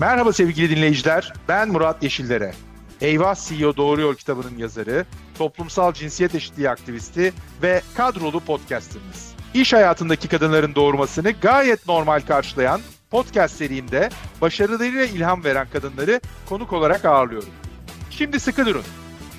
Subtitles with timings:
[0.00, 2.54] Merhaba sevgili dinleyiciler, ben Murat Yeşillere.
[3.00, 5.04] Eyvah CEO Doğru Yol kitabının yazarı,
[5.38, 9.34] toplumsal cinsiyet eşitliği aktivisti ve kadrolu podcastimiz.
[9.54, 14.10] İş hayatındaki kadınların doğurmasını gayet normal karşılayan podcast serimde
[14.40, 17.52] başarılarıyla ilham veren kadınları konuk olarak ağırlıyorum.
[18.10, 18.84] Şimdi sıkı durun.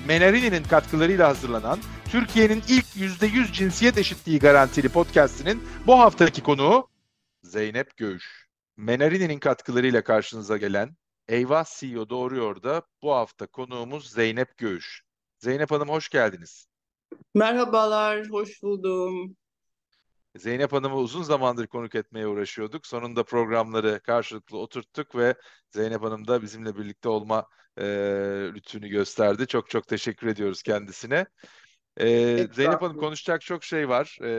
[0.08, 6.88] Menarini'nin katkılarıyla hazırlanan Türkiye'nin ilk %100 cinsiyet eşitliği garantili podcastinin bu haftaki konuğu
[7.42, 8.41] Zeynep Göğüş.
[8.82, 10.96] Menarini'nin katkılarıyla karşınıza gelen
[11.28, 15.02] Eyvah CEO Doğruyor da bu hafta konuğumuz Zeynep Göğüş.
[15.38, 16.66] Zeynep Hanım hoş geldiniz.
[17.34, 19.36] Merhabalar, hoş buldum.
[20.36, 22.86] Zeynep Hanım'ı uzun zamandır konuk etmeye uğraşıyorduk.
[22.86, 25.34] Sonunda programları karşılıklı oturttuk ve
[25.70, 27.46] Zeynep Hanım da bizimle birlikte olma
[27.78, 27.84] e,
[28.54, 29.46] lütfünü gösterdi.
[29.46, 31.26] Çok çok teşekkür ediyoruz kendisine.
[31.96, 32.06] E,
[32.52, 34.18] Zeynep Hanım konuşacak çok şey var.
[34.22, 34.30] E,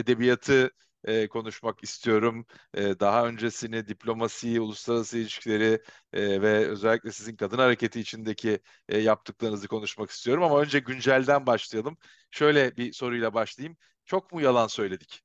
[0.00, 0.70] edebiyatı
[1.06, 2.46] e, konuşmak istiyorum.
[2.74, 5.80] E, daha öncesini, diplomasiyi, uluslararası ilişkileri
[6.12, 10.42] e, ve özellikle sizin kadın hareketi içindeki e, yaptıklarınızı konuşmak istiyorum.
[10.44, 11.98] Ama önce güncelden başlayalım.
[12.30, 13.76] Şöyle bir soruyla başlayayım.
[14.04, 15.22] Çok mu yalan söyledik?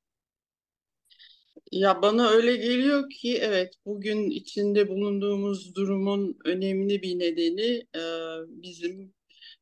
[1.72, 8.02] Ya bana öyle geliyor ki evet bugün içinde bulunduğumuz durumun önemli bir nedeni e,
[8.48, 9.14] bizim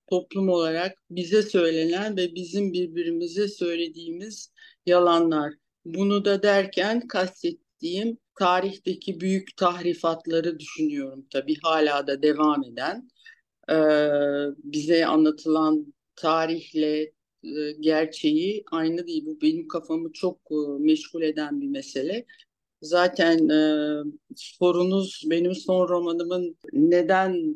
[0.09, 4.51] toplum olarak bize söylenen ve bizim birbirimize söylediğimiz
[4.85, 5.53] yalanlar.
[5.93, 13.09] Bunu da derken kastettiğim tarihteki büyük tahrifatları düşünüyorum tabii hala da devam eden.
[13.69, 13.75] E,
[14.63, 17.01] bize anlatılan tarihle,
[17.43, 19.25] e, gerçeği aynı değil.
[19.25, 22.25] Bu benim kafamı çok e, meşgul eden bir mesele.
[22.81, 23.59] Zaten e,
[24.35, 27.55] sorunuz benim son romanımın neden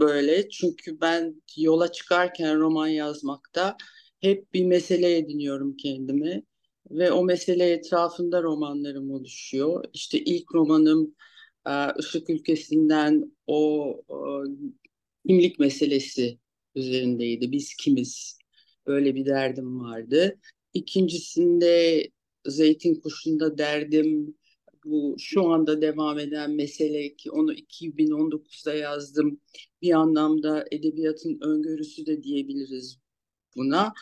[0.00, 0.48] böyle?
[0.48, 3.76] Çünkü ben yola çıkarken roman yazmakta
[4.20, 6.42] hep bir mesele ediniyorum kendimi
[6.90, 9.84] ve o mesele etrafında romanlarım oluşuyor.
[9.92, 11.14] İşte ilk romanım
[11.68, 14.16] e, Işık Ülkesi'nden o e,
[15.28, 16.38] kimlik meselesi
[16.74, 17.52] üzerindeydi.
[17.52, 18.38] Biz kimiz?
[18.86, 20.38] Böyle bir derdim vardı.
[20.74, 22.02] İkincisinde
[22.46, 24.34] Zeytin Kuşu'nda derdim
[24.84, 29.40] bu şu anda devam eden mesele ki onu 2019'da yazdım.
[29.82, 32.98] Bir anlamda edebiyatın öngörüsü de diyebiliriz
[33.56, 33.92] buna.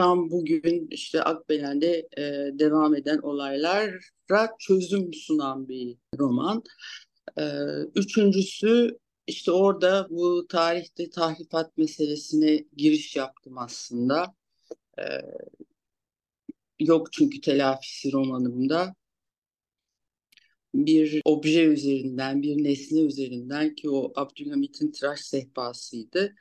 [0.00, 2.22] Tam bugün işte Akbelen'de e,
[2.58, 6.62] devam eden olaylara çözüm sunan bir roman.
[7.38, 7.44] E,
[7.94, 14.34] üçüncüsü işte orada bu tarihte tahrifat meselesine giriş yaptım aslında.
[14.98, 15.02] Ee,
[16.78, 18.94] yok çünkü telafisi romanımda.
[20.74, 26.34] Bir obje üzerinden, bir nesne üzerinden ki o Abdülhamit'in tıraş sehpasıydı.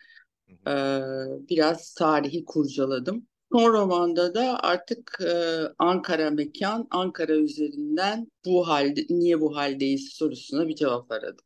[0.68, 1.02] Ee,
[1.50, 3.28] biraz tarihi kurcaladım.
[3.52, 10.68] Son romanda da artık e, Ankara mekan, Ankara üzerinden bu halde, niye bu haldeyiz sorusuna
[10.68, 11.46] bir cevap aradım.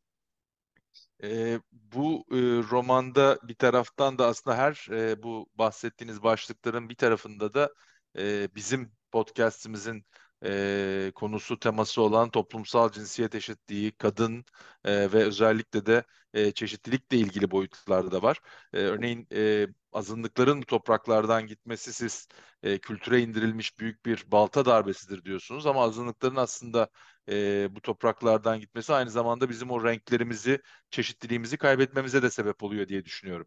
[1.22, 2.36] E, bu e,
[2.70, 7.70] romanda bir taraftan da aslında her e, bu bahsettiğiniz başlıkların bir tarafında da
[8.18, 10.04] e, bizim podcastimizin
[10.44, 14.44] e, konusu teması olan toplumsal cinsiyet eşitliği, kadın
[14.84, 16.04] e, ve özellikle de
[16.34, 18.40] e, çeşitlilikle ilgili boyutlarda da var.
[18.72, 22.28] E, örneğin e, azınlıkların bu topraklardan gitmesi siz
[22.62, 26.88] e, kültüre indirilmiş büyük bir balta darbesidir diyorsunuz ama azınlıkların aslında
[27.28, 30.60] e, bu topraklardan gitmesi aynı zamanda bizim o renklerimizi,
[30.90, 33.46] çeşitliliğimizi kaybetmemize de sebep oluyor diye düşünüyorum.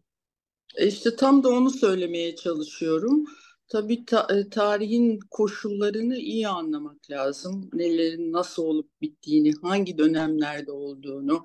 [0.76, 3.24] E işte tam da onu söylemeye çalışıyorum.
[3.68, 7.70] Tabii ta e, tarihin koşullarını iyi anlamak lazım.
[7.72, 11.44] Nelerin nasıl olup bittiğini, hangi dönemlerde olduğunu.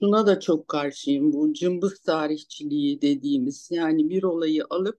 [0.00, 3.68] Şuna da çok karşıyım bu cımbız tarihçiliği dediğimiz.
[3.70, 4.98] Yani bir olayı alıp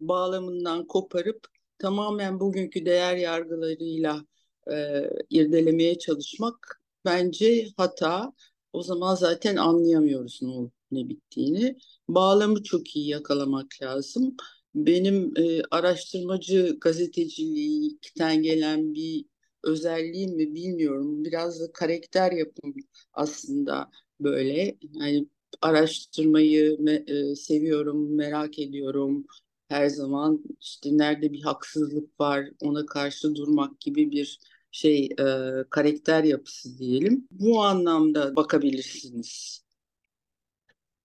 [0.00, 1.46] bağlamından koparıp
[1.78, 4.24] tamamen bugünkü değer yargılarıyla
[4.72, 8.32] e, irdelemeye çalışmak bence hata.
[8.72, 11.76] O zaman zaten anlayamıyoruz ne olup ne bittiğini.
[12.08, 14.36] Bağlamı çok iyi yakalamak lazım.
[14.74, 19.24] Benim e, araştırmacı gazetecilikten gelen bir
[19.64, 21.24] özelliğim mi bilmiyorum.
[21.24, 22.74] Biraz da karakter yapım
[23.14, 24.76] aslında böyle.
[24.92, 25.26] Yani
[25.62, 29.26] araştırmayı me, e, seviyorum, merak ediyorum.
[29.68, 34.38] Her zaman işte nerede bir haksızlık var ona karşı durmak gibi bir
[34.70, 35.24] şey e,
[35.70, 37.28] karakter yapısı diyelim.
[37.30, 39.62] Bu anlamda bakabilirsiniz.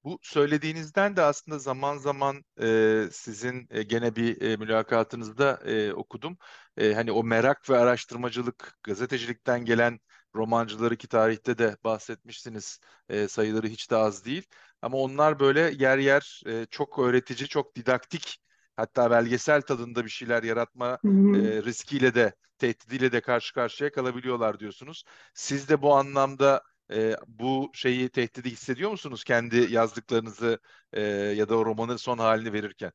[0.04, 6.38] Bu söylediğinizden de aslında zaman zaman e, sizin e, gene bir e, mülakatınızda e, okudum.
[6.78, 10.00] E, hani o merak ve araştırmacılık, gazetecilikten gelen
[10.36, 12.80] romancıları ki tarihte de bahsetmişsiniz.
[13.10, 14.46] E, sayıları hiç de az değil.
[14.82, 18.38] Ama onlar böyle yer yer e, çok öğretici, çok didaktik
[18.76, 21.52] hatta belgesel tadında bir şeyler yaratma hı hı.
[21.58, 25.04] E, riskiyle de tehdidiyle de karşı karşıya kalabiliyorlar diyorsunuz.
[25.34, 26.64] Siz de bu anlamda
[26.94, 30.60] E, bu şeyi tehdidi hissediyor musunuz kendi yazdıklarınızı
[30.94, 32.92] e, ya da o romanın son halini verirken?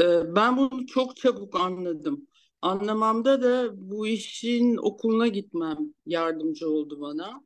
[0.00, 2.28] E, ben bunu çok çabuk anladım.
[2.62, 7.44] Anlamamda da bu işin okuluna gitmem yardımcı oldu bana.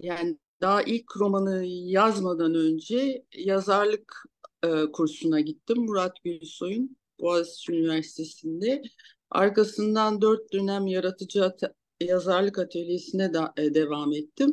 [0.00, 4.24] Yani daha ilk romanı yazmadan önce yazarlık
[4.64, 5.78] e, kursuna gittim.
[5.78, 8.82] Murat Gülsoy'un Boğaziçi Üniversitesi'nde.
[9.30, 14.52] Arkasından dört dönem yaratıcı at- yazarlık atölyesine da, e, devam ettim.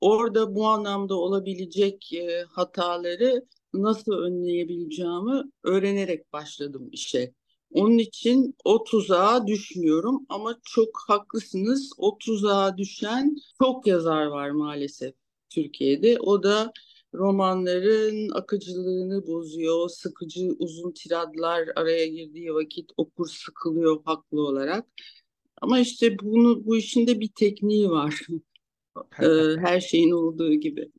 [0.00, 7.37] Orada bu anlamda olabilecek e, hataları nasıl önleyebileceğimi öğrenerek başladım işe.
[7.70, 11.92] Onun için o tuzağa düşmüyorum ama çok haklısınız.
[11.98, 15.14] O tuzağa düşen çok yazar var maalesef
[15.50, 16.18] Türkiye'de.
[16.20, 16.72] O da
[17.14, 19.88] romanların akıcılığını bozuyor.
[19.88, 24.86] Sıkıcı uzun tiradlar araya girdiği vakit okur sıkılıyor haklı olarak.
[25.62, 28.20] Ama işte bunu bu işin de bir tekniği var.
[29.60, 30.92] Her şeyin olduğu gibi.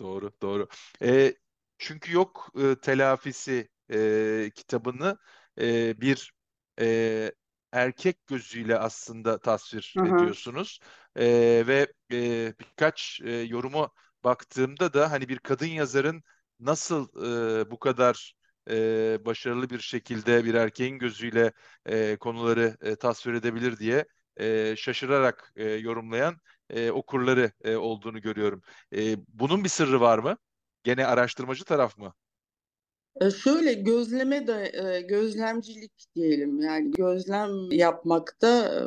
[0.00, 0.68] Doğru, doğru.
[1.02, 1.34] E,
[1.78, 5.18] çünkü yok e, telafisi e, kitabını
[5.60, 6.32] e, bir
[6.80, 7.32] e,
[7.72, 10.36] erkek gözüyle aslında tasvir Aha.
[10.42, 10.78] ediyorsunuz
[11.16, 11.24] e,
[11.66, 13.90] ve e, birkaç e, yorumu
[14.24, 16.22] baktığımda da hani bir kadın yazarın
[16.60, 17.08] nasıl
[17.62, 18.34] e, bu kadar
[18.70, 21.52] e, başarılı bir şekilde bir erkeğin gözüyle
[21.86, 24.04] e, konuları e, tasvir edebilir diye
[24.36, 26.38] e, şaşırarak e, yorumlayan
[26.70, 28.62] e, okurları e, olduğunu görüyorum.
[28.96, 30.36] E, bunun bir sırrı var mı?
[30.82, 32.14] Gene araştırmacı taraf mı?
[33.20, 38.80] E şöyle gözleme de e, gözlemcilik diyelim yani gözlem yapmakta e,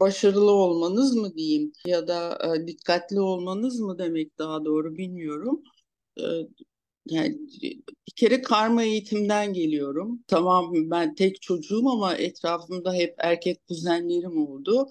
[0.00, 5.62] başarılı olmanız mı diyeyim ya da dikkatli olmanız mı demek daha doğru bilmiyorum.
[7.06, 7.38] Yani
[8.08, 10.24] bir kere karma eğitimden geliyorum.
[10.28, 14.88] Tamam ben tek çocuğum ama etrafımda hep erkek kuzenlerim oldu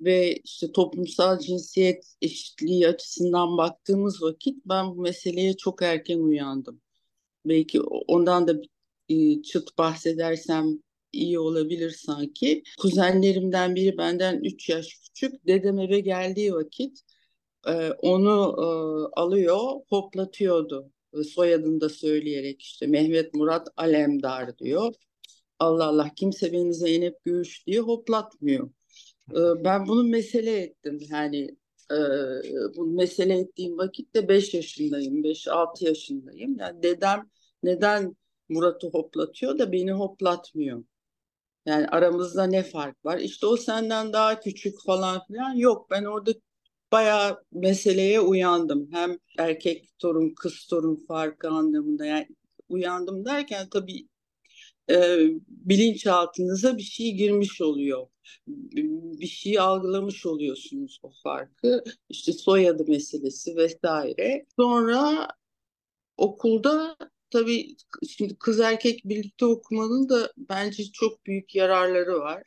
[0.00, 6.80] ve işte toplumsal cinsiyet eşitliği açısından baktığımız vakit ben bu meseleye çok erken uyandım.
[7.44, 8.54] Belki ondan da
[9.08, 10.82] e, çıt bahsedersem
[11.12, 12.62] iyi olabilir sanki.
[12.78, 15.46] Kuzenlerimden biri benden 3 yaş küçük.
[15.46, 17.00] Dedem eve geldiği vakit
[17.66, 18.66] e, onu e,
[19.20, 19.58] alıyor,
[19.88, 20.90] hoplatıyordu.
[21.24, 24.94] Soyadını da söyleyerek işte Mehmet Murat Alemdar diyor.
[25.58, 28.70] Allah Allah kimse beni Zeynep Göğüş diye hoplatmıyor.
[29.64, 30.98] Ben bunu mesele ettim.
[31.10, 31.56] Yani
[32.76, 36.56] bunu mesele ettiğim vakitte 5 yaşındayım, 5-6 yaşındayım.
[36.58, 37.30] Yani dedem
[37.62, 38.16] neden
[38.48, 40.84] Murat'ı hoplatıyor da beni hoplatmıyor?
[41.66, 43.18] Yani aramızda ne fark var?
[43.18, 45.54] İşte o senden daha küçük falan filan.
[45.54, 46.30] Yok ben orada
[46.92, 48.88] bayağı meseleye uyandım.
[48.92, 52.04] Hem erkek torun, kız torun farkı anlamında.
[52.04, 52.28] Yani
[52.68, 54.08] uyandım derken tabii
[54.90, 58.06] e, bilinçaltınıza bir şey girmiş oluyor.
[58.46, 61.84] Bir şeyi algılamış oluyorsunuz o farkı.
[62.08, 64.46] İşte soyadı meselesi vesaire.
[64.56, 65.28] Sonra
[66.16, 66.96] okulda
[67.30, 67.76] tabii
[68.08, 72.42] şimdi kız erkek birlikte okumanın da bence çok büyük yararları var.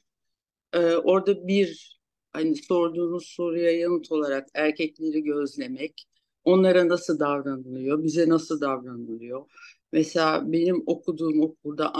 [0.73, 1.99] Ee, orada bir
[2.33, 6.05] hani sorduğunuz soruya yanıt olarak erkekleri gözlemek,
[6.43, 9.45] onlara nasıl davranılıyor, bize nasıl davranılıyor.
[9.91, 11.93] Mesela benim okuduğum okulda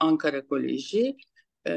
[0.00, 1.16] Ankara Koleji
[1.66, 1.72] e,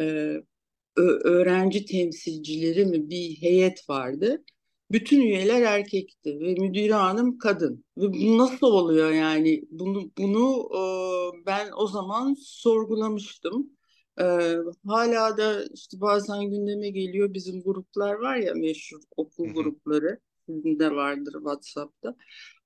[0.95, 4.43] öğrenci temsilcileri mi bir heyet vardı.
[4.91, 7.85] Bütün üyeler erkekti ve müdüre hanım kadın.
[7.97, 9.63] Ve bu nasıl oluyor yani?
[9.71, 13.69] Bunu bunu e, ben o zaman sorgulamıştım.
[14.19, 14.23] E,
[14.87, 20.19] hala da işte bazen gündeme geliyor bizim gruplar var ya meşhur okul grupları.
[20.45, 22.15] Sizin de vardır WhatsApp'ta.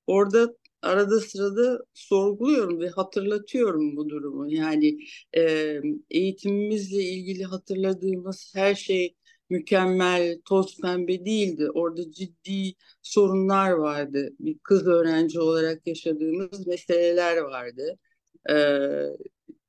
[0.07, 4.53] Orada arada sırada sorguluyorum ve hatırlatıyorum bu durumu.
[4.53, 4.99] Yani
[5.37, 5.73] e,
[6.09, 9.15] eğitimimizle ilgili hatırladığımız her şey
[9.49, 11.71] mükemmel, toz pembe değildi.
[11.71, 14.29] Orada ciddi sorunlar vardı.
[14.39, 17.97] Bir kız öğrenci olarak yaşadığımız meseleler vardı.
[18.49, 18.55] Ee,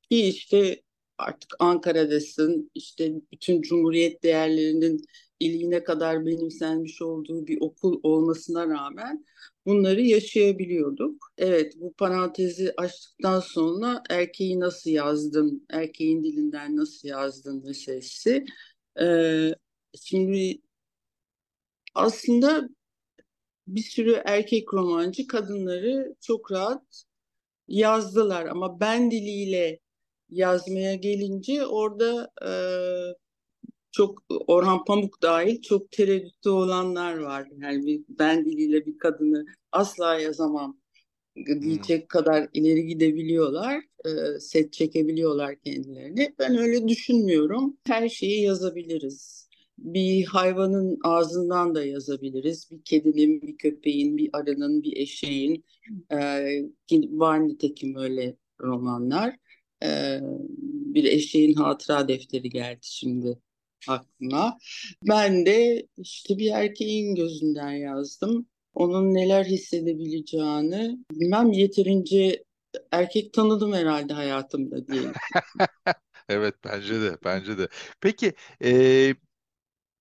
[0.09, 0.81] ki işte
[1.17, 5.01] artık Ankara'dasın, işte bütün Cumhuriyet değerlerinin
[5.39, 9.25] iliğine kadar benimsenmiş olduğu bir okul olmasına rağmen
[9.69, 11.33] bunları yaşayabiliyorduk.
[11.37, 18.45] Evet bu parantezi açtıktan sonra erkeği nasıl yazdım, erkeğin dilinden nasıl yazdım meselesi.
[19.01, 19.55] Ee,
[20.01, 20.61] şimdi
[21.95, 22.69] aslında
[23.67, 27.03] bir sürü erkek romancı kadınları çok rahat
[27.67, 29.79] yazdılar ama ben diliyle
[30.29, 32.51] yazmaya gelince orada e,
[33.91, 37.47] çok Orhan Pamuk dahil çok tereddütlü olanlar var.
[37.61, 40.79] Yani bir, ben diliyle bir kadını asla yazamam
[41.61, 42.07] diyecek hmm.
[42.07, 43.83] kadar ileri gidebiliyorlar.
[44.05, 46.33] E, set çekebiliyorlar kendilerini.
[46.39, 47.77] Ben öyle düşünmüyorum.
[47.87, 49.49] Her şeyi yazabiliriz.
[49.77, 52.71] bir hayvanın ağzından da yazabiliriz.
[52.71, 55.65] Bir kedinin, bir köpeğin, bir arının, bir eşeğin.
[56.11, 56.17] E,
[56.91, 59.35] var nitekim öyle romanlar.
[59.83, 60.19] E,
[60.93, 63.39] bir eşeğin hatıra defteri geldi şimdi
[63.87, 64.57] aklıma.
[65.07, 68.47] Ben de işte bir erkeğin gözünden yazdım.
[68.73, 72.43] Onun neler hissedebileceğini bilmem yeterince
[72.91, 75.11] erkek tanıdım herhalde hayatımda diye.
[76.29, 77.67] Evet bence de bence de.
[78.01, 78.33] Peki
[78.63, 78.71] e,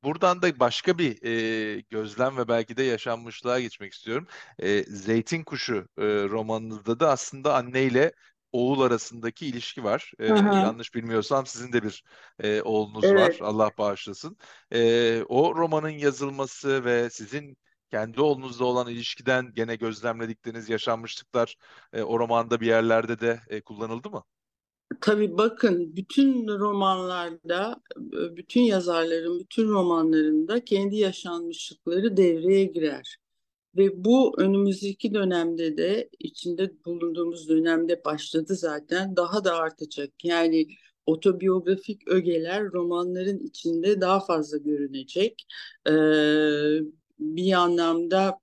[0.04, 4.26] buradan da başka bir e, gözlem ve belki de yaşanmışlığa geçmek istiyorum.
[4.58, 8.12] E, Zeytin Kuşu e, romanınızda da aslında anneyle
[8.52, 10.12] oğul arasındaki ilişki var.
[10.18, 12.04] E, yanlış bilmiyorsam sizin de bir
[12.40, 13.30] e, oğlunuz var.
[13.30, 13.42] Evet.
[13.42, 14.36] Allah bağışlasın.
[14.72, 17.56] E, o romanın yazılması ve sizin
[17.90, 21.56] kendi oğlunuzla olan ilişkiden gene gözlemledikleriniz yaşanmışlıklar
[21.92, 24.24] e, o romanda bir yerlerde de e, kullanıldı mı?
[25.00, 27.80] Tabii bakın bütün romanlarda,
[28.36, 33.18] bütün yazarların bütün romanlarında kendi yaşanmışlıkları devreye girer.
[33.78, 40.25] Ve bu önümüzdeki dönemde de içinde bulunduğumuz dönemde başladı zaten daha da artacak.
[40.25, 40.66] Yani
[41.06, 45.47] otobiyografik ögeler romanların içinde daha fazla görünecek.
[45.88, 45.92] Ee,
[47.18, 48.40] bir anlamda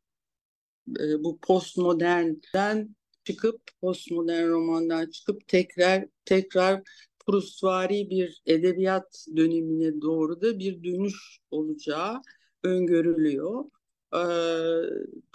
[0.99, 6.83] e, bu postmodernden çıkıp postmodern romandan çıkıp tekrar tekrar
[7.27, 12.21] Proustvari bir edebiyat dönemine doğru da bir dönüş olacağı
[12.63, 13.65] öngörülüyor.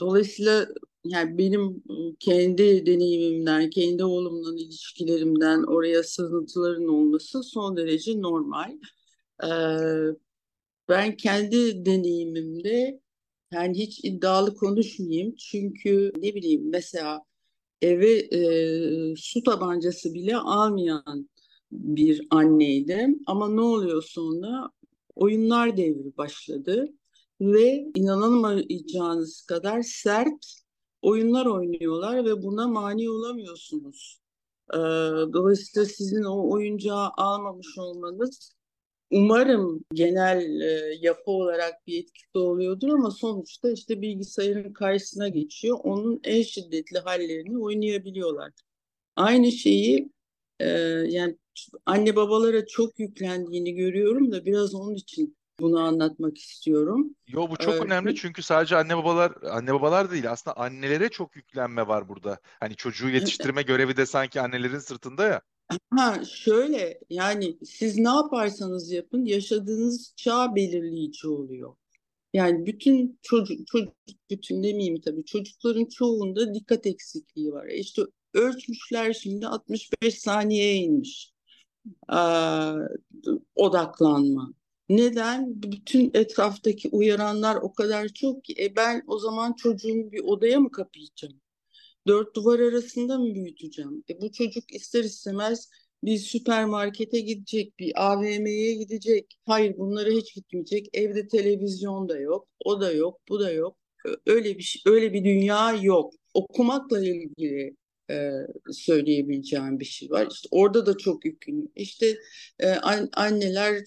[0.01, 0.67] Dolayısıyla
[1.05, 1.83] yani benim
[2.21, 8.73] kendi deneyimimden, kendi oğlumla ilişkilerimden oraya sızıntıların olması son derece normal.
[9.45, 9.49] Ee,
[10.89, 13.01] ben kendi deneyimimde
[13.53, 17.23] yani hiç iddialı konuşmayayım çünkü ne bileyim mesela
[17.83, 21.31] eve e, su tabancası bile almayan
[21.73, 23.21] bir anneydim.
[23.27, 24.71] Ama ne oluyor sonra?
[25.17, 26.89] Oyunlar devri başladı
[27.41, 30.63] ve inanamayacağınız kadar sert
[31.03, 34.21] oyunlar oynuyorlar ve buna mani olamıyorsunuz.
[34.75, 34.79] Ee,
[35.33, 38.55] dolayısıyla sizin o oyuncağı almamış olmanız
[39.11, 45.79] umarım genel e, yapı olarak bir etkisi oluyordur ama sonuçta işte bilgisayarın karşısına geçiyor.
[45.83, 48.53] Onun en şiddetli hallerini oynayabiliyorlar.
[49.17, 50.11] Aynı şeyi
[50.61, 50.69] e,
[51.09, 51.37] yani
[51.87, 57.15] anne babalara çok yüklendiğini görüyorum da biraz onun için bunu anlatmak istiyorum.
[57.29, 61.37] Yo bu çok Ee, önemli çünkü sadece anne babalar anne babalar değil aslında annelere çok
[61.37, 62.41] yüklenme var burada.
[62.61, 65.41] Hani çocuğu yetiştirme görevi de sanki annelerin sırtında ya.
[65.97, 71.75] Ha şöyle yani siz ne yaparsanız yapın yaşadığınız çağ belirleyici oluyor.
[72.35, 73.95] Yani bütün çocuk, çocuk
[74.31, 77.67] bütün demeyeyim tabii çocukların çoğunda dikkat eksikliği var.
[77.67, 78.03] E İşte
[78.35, 81.33] ölçmüşler şimdi 65 saniyeye inmiş
[82.09, 82.75] Aa,
[83.55, 84.53] odaklanma.
[84.91, 85.63] Neden?
[85.63, 90.71] Bütün etraftaki uyaranlar o kadar çok ki e ben o zaman çocuğumu bir odaya mı
[90.71, 91.41] kapayacağım?
[92.07, 94.05] Dört duvar arasında mı büyüteceğim?
[94.11, 95.71] E bu çocuk ister istemez
[96.05, 99.27] bir süpermarkete gidecek, bir AVM'ye gidecek.
[99.47, 100.89] Hayır bunlara hiç gitmeyecek.
[100.93, 103.77] Evde televizyon da yok, o da yok, bu da yok.
[104.27, 106.15] Öyle bir şey, öyle bir dünya yok.
[106.35, 107.77] Okumakla ilgili
[108.11, 108.33] e,
[108.73, 110.29] söyleyebileceğim bir şey var.
[110.33, 111.69] İşte orada da çok yükümlü.
[111.77, 112.19] İşte
[112.59, 112.69] e,
[113.13, 113.85] anneler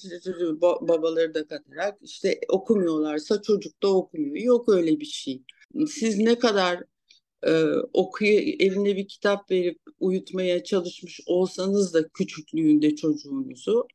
[0.61, 4.35] babaları da katarak işte okumuyorlarsa çocuk da okumuyor.
[4.35, 5.43] Yok öyle bir şey.
[5.87, 6.83] Siz ne kadar
[7.43, 7.63] e,
[7.93, 13.87] okuyor eline bir kitap verip uyutmaya çalışmış olsanız da küçüklüğünde çocuğunuzu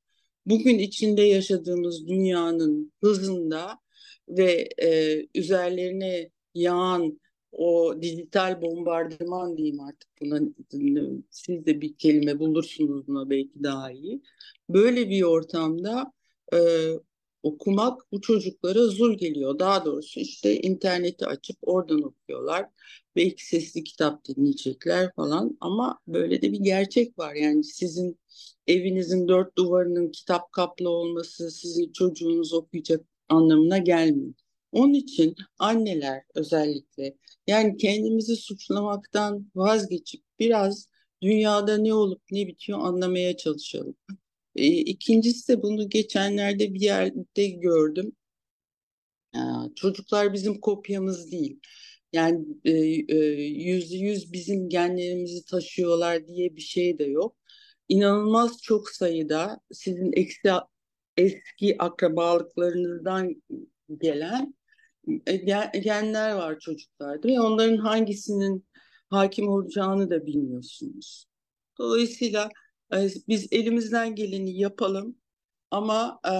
[0.46, 3.78] bugün içinde yaşadığımız dünyanın hızında
[4.28, 7.20] ve e, üzerlerine yağan
[7.52, 10.40] o dijital bombardıman diyeyim artık buna
[11.30, 14.22] siz de bir kelime bulursunuz buna belki daha iyi.
[14.68, 16.12] Böyle bir ortamda
[16.54, 16.58] e,
[17.42, 19.58] okumak bu çocuklara zul geliyor.
[19.58, 22.66] Daha doğrusu işte interneti açıp oradan okuyorlar.
[23.16, 27.34] Belki sesli kitap dinleyecekler falan ama böyle de bir gerçek var.
[27.34, 28.18] Yani sizin
[28.66, 34.34] evinizin dört duvarının kitap kaplı olması sizin çocuğunuz okuyacak anlamına gelmiyor.
[34.72, 40.88] Onun için anneler özellikle yani kendimizi suçlamaktan vazgeçip biraz
[41.22, 43.96] dünyada ne olup ne bitiyor anlamaya çalışalım.
[44.56, 48.12] E, ikincisi de bunu geçenlerde bir yerde gördüm.
[49.34, 49.38] E,
[49.76, 51.60] çocuklar bizim kopyamız değil.
[52.12, 52.72] Yani e,
[53.08, 57.36] e, yüzde yüz bizim genlerimizi taşıyorlar diye bir şey de yok.
[57.88, 60.50] İnanılmaz çok sayıda sizin eksi,
[61.16, 63.42] eski akrabalıklarınızdan
[64.00, 64.54] gelen
[65.82, 68.66] genler var çocuklarda ve onların hangisinin
[69.10, 71.26] hakim olacağını da bilmiyorsunuz.
[71.78, 72.48] Dolayısıyla
[73.28, 75.16] biz elimizden geleni yapalım.
[75.70, 76.30] Ama e,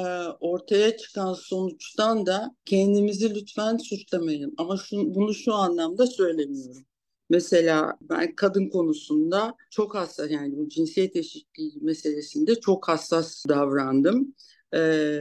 [0.40, 4.54] ortaya çıkan sonuçtan da kendimizi lütfen suçlamayın.
[4.58, 6.84] Ama şu, bunu şu anlamda söylemiyorum.
[7.30, 14.34] Mesela ben kadın konusunda çok hassas yani bu cinsiyet eşitliği meselesinde çok hassas davrandım.
[14.74, 15.20] Ee,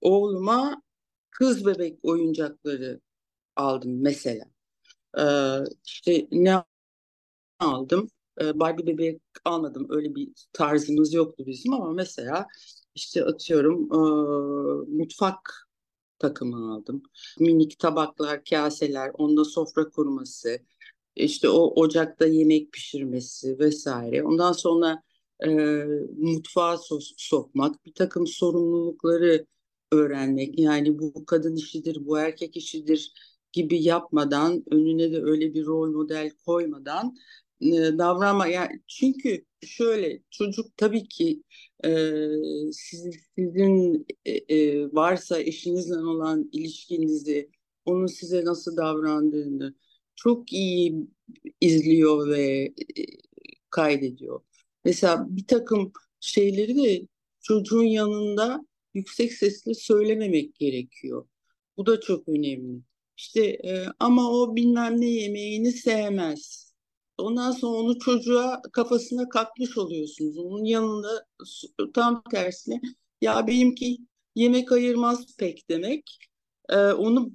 [0.00, 0.82] oğluma
[1.42, 3.00] kız bebek oyuncakları
[3.56, 4.44] aldım mesela.
[5.18, 5.24] Ee,
[5.86, 6.64] işte ne
[7.60, 8.08] aldım?
[8.40, 9.86] Ee, Barbie bebek almadım.
[9.90, 12.46] Öyle bir tarzımız yoktu bizim ama mesela
[12.94, 13.98] işte atıyorum e,
[14.98, 15.68] mutfak
[16.18, 17.02] takımı aldım.
[17.40, 20.58] Minik tabaklar, kaseler, onda sofra kurması,
[21.16, 24.24] işte o ocakta yemek pişirmesi vesaire.
[24.24, 25.02] Ondan sonra
[25.44, 25.48] e,
[26.18, 29.46] mutfağa so- sokmak, bir takım sorumlulukları
[29.92, 30.58] öğrenmek.
[30.58, 33.12] Yani bu kadın işidir, bu erkek işidir
[33.52, 37.16] gibi yapmadan, önüne de öyle bir rol model koymadan
[37.60, 38.46] e, davranma.
[38.46, 41.42] Yani çünkü şöyle çocuk tabii ki
[41.84, 41.90] e,
[42.72, 47.50] siz, sizin e, e, varsa eşinizle olan ilişkinizi,
[47.84, 49.74] onun size nasıl davrandığını
[50.16, 51.06] çok iyi
[51.60, 53.02] izliyor ve e,
[53.70, 54.40] kaydediyor.
[54.84, 57.08] Mesela bir takım şeyleri de
[57.40, 61.26] çocuğun yanında yüksek sesle söylememek gerekiyor.
[61.76, 62.80] Bu da çok önemli.
[63.16, 66.72] İşte e, ama o bilmem ne yemeğini sevmez.
[67.18, 70.38] Ondan sonra onu çocuğa kafasına kakmış oluyorsunuz.
[70.38, 71.26] Onun yanında
[71.94, 72.80] tam tersine
[73.20, 73.98] ya benimki
[74.34, 76.18] yemek ayırmaz pek demek.
[76.68, 77.32] E, onu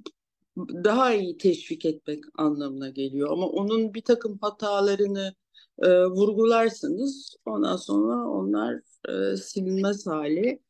[0.58, 3.30] daha iyi teşvik etmek anlamına geliyor.
[3.30, 5.34] Ama onun bir takım hatalarını
[5.78, 10.60] e, vurgularsanız ondan sonra onlar e, silinmez hale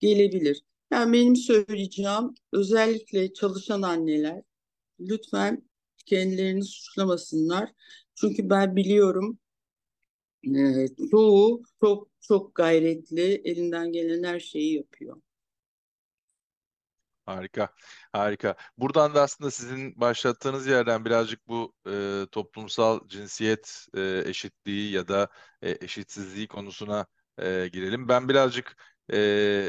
[0.00, 0.62] gelebilir.
[0.90, 4.42] Yani benim söyleyeceğim özellikle çalışan anneler
[5.00, 5.62] lütfen
[6.06, 7.72] kendilerini suçlamasınlar.
[8.14, 9.38] Çünkü ben biliyorum
[10.44, 15.16] e, çoğu çok çok gayretli elinden gelen her şeyi yapıyor.
[17.26, 17.68] Harika,
[18.12, 18.54] harika.
[18.78, 25.28] Buradan da aslında sizin başlattığınız yerden birazcık bu e, toplumsal cinsiyet e, eşitliği ya da
[25.62, 27.06] e, eşitsizliği konusuna
[27.38, 28.08] e, girelim.
[28.08, 28.76] Ben birazcık
[29.10, 29.18] e,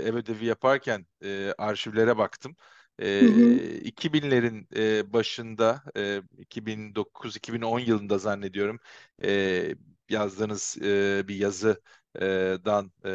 [0.06, 2.56] ev ödevi yaparken e, arşivlere baktım.
[3.00, 8.80] E, 2000'lerin e, başında, e, 2009-2010 yılında zannediyorum
[9.24, 9.76] e,
[10.10, 11.82] yazdığınız e, bir yazı
[12.66, 13.10] dan e,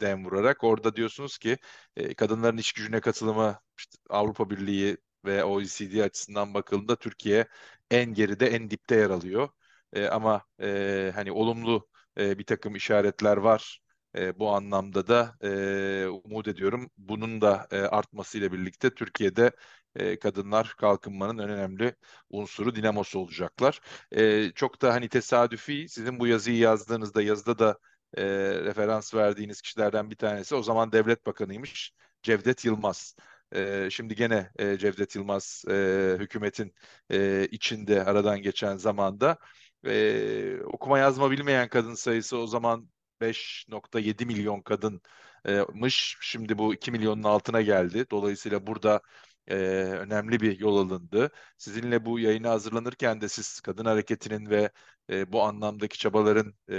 [0.00, 1.58] dem vurarak orada diyorsunuz ki
[1.96, 7.46] e, kadınların iş gücüne katılımı işte Avrupa Birliği ve OECD açısından bakıldığında Türkiye
[7.90, 9.48] en geride en dipte yer alıyor.
[9.92, 11.88] E, ama e, hani olumlu
[12.18, 13.80] e, bir takım işaretler var.
[14.16, 19.52] E, bu anlamda da e, umut ediyorum bunun da e, artmasıyla birlikte Türkiye'de
[19.96, 21.94] e, kadınlar kalkınmanın en önemli
[22.30, 23.80] unsuru, dinamosu olacaklar.
[24.12, 27.78] E, çok da hani tesadüfi sizin bu yazıyı yazdığınızda yazıda da
[28.16, 28.24] e,
[28.64, 31.92] referans verdiğiniz kişilerden bir tanesi o zaman devlet bakanıymış
[32.22, 33.16] Cevdet Yılmaz.
[33.54, 36.74] E, şimdi gene e, Cevdet Yılmaz e, hükümetin
[37.10, 39.38] e, içinde aradan geçen zamanda
[39.86, 42.88] e, okuma yazma bilmeyen kadın sayısı o zaman
[43.20, 46.16] 5.7 milyon kadınmış.
[46.20, 48.06] Şimdi bu 2 milyonun altına geldi.
[48.10, 49.00] Dolayısıyla burada
[49.46, 51.30] e, önemli bir yol alındı.
[51.58, 54.70] Sizinle bu yayını hazırlanırken de siz kadın hareketinin ve
[55.10, 56.76] e, bu anlamdaki çabaların e,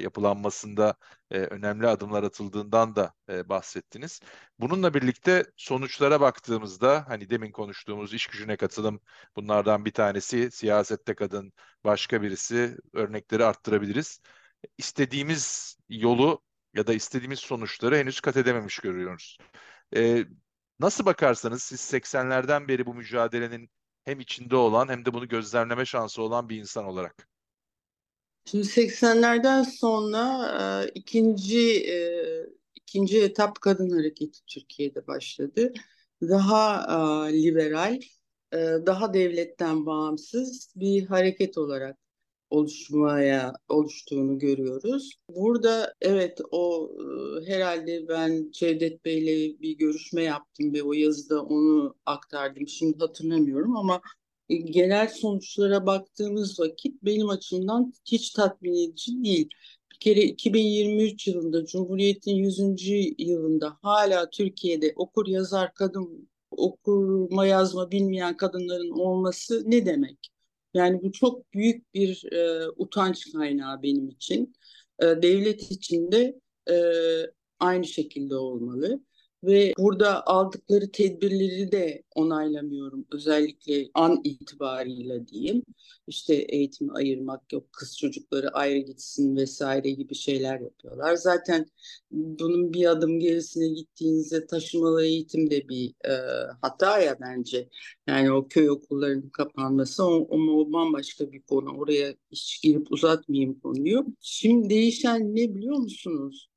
[0.00, 0.94] yapılanmasında
[1.30, 4.20] e, önemli adımlar atıldığından da e, bahsettiniz.
[4.58, 9.00] Bununla birlikte sonuçlara baktığımızda hani demin konuştuğumuz iş gücüne katılım
[9.36, 11.52] bunlardan bir tanesi siyasette kadın
[11.84, 14.20] başka birisi örnekleri arttırabiliriz.
[14.78, 16.42] İstediğimiz yolu
[16.74, 19.38] ya da istediğimiz sonuçları henüz kat edememiş görüyoruz.
[19.96, 20.24] E,
[20.82, 23.70] Nasıl bakarsanız siz 80'lerden beri bu mücadelenin
[24.04, 27.28] hem içinde olan hem de bunu gözlemleme şansı olan bir insan olarak.
[28.44, 31.96] Şimdi 80'lerden sonra e, ikinci e,
[32.74, 35.72] ikinci etap kadın hareketi Türkiye'de başladı.
[36.22, 36.86] Daha
[37.28, 38.00] e, liberal,
[38.52, 41.98] e, daha devletten bağımsız bir hareket olarak
[42.52, 45.10] oluşmaya oluştuğunu görüyoruz.
[45.28, 46.90] Burada evet o
[47.40, 52.68] e, herhalde ben Cevdet Bey'le bir görüşme yaptım ve o yazıda onu aktardım.
[52.68, 54.00] Şimdi hatırlamıyorum ama
[54.48, 59.48] e, genel sonuçlara baktığımız vakit benim açımdan hiç tatmin edici değil.
[59.92, 63.14] Bir kere 2023 yılında Cumhuriyet'in 100.
[63.18, 70.31] yılında hala Türkiye'de okur yazar kadın okuma yazma bilmeyen kadınların olması ne demek?
[70.74, 74.54] Yani bu çok büyük bir e, utanç kaynağı benim için.
[75.00, 76.74] E, devlet için de e,
[77.60, 79.00] aynı şekilde olmalı.
[79.44, 83.06] Ve burada aldıkları tedbirleri de onaylamıyorum.
[83.12, 85.62] Özellikle an itibarıyla diyeyim.
[86.06, 91.14] İşte eğitimi ayırmak yok, kız çocukları ayrı gitsin vesaire gibi şeyler yapıyorlar.
[91.14, 91.66] Zaten
[92.10, 96.12] bunun bir adım gerisine gittiğinizde taşımalı eğitim de bir e,
[96.62, 97.68] hata ya bence.
[98.06, 101.78] Yani o köy okullarının kapanması o, o, o bambaşka bir konu.
[101.78, 104.06] Oraya hiç girip uzatmayayım konuyu.
[104.20, 106.48] Şimdi değişen ne biliyor musunuz?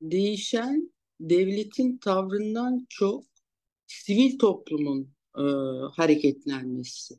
[0.00, 3.24] Değişen devletin tavrından çok
[3.86, 5.42] sivil toplumun e,
[5.92, 7.14] hareketlenmesi.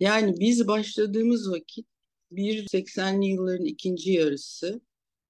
[0.00, 1.86] Yani biz başladığımız vakit
[2.30, 4.80] bir 80'li yılların ikinci yarısı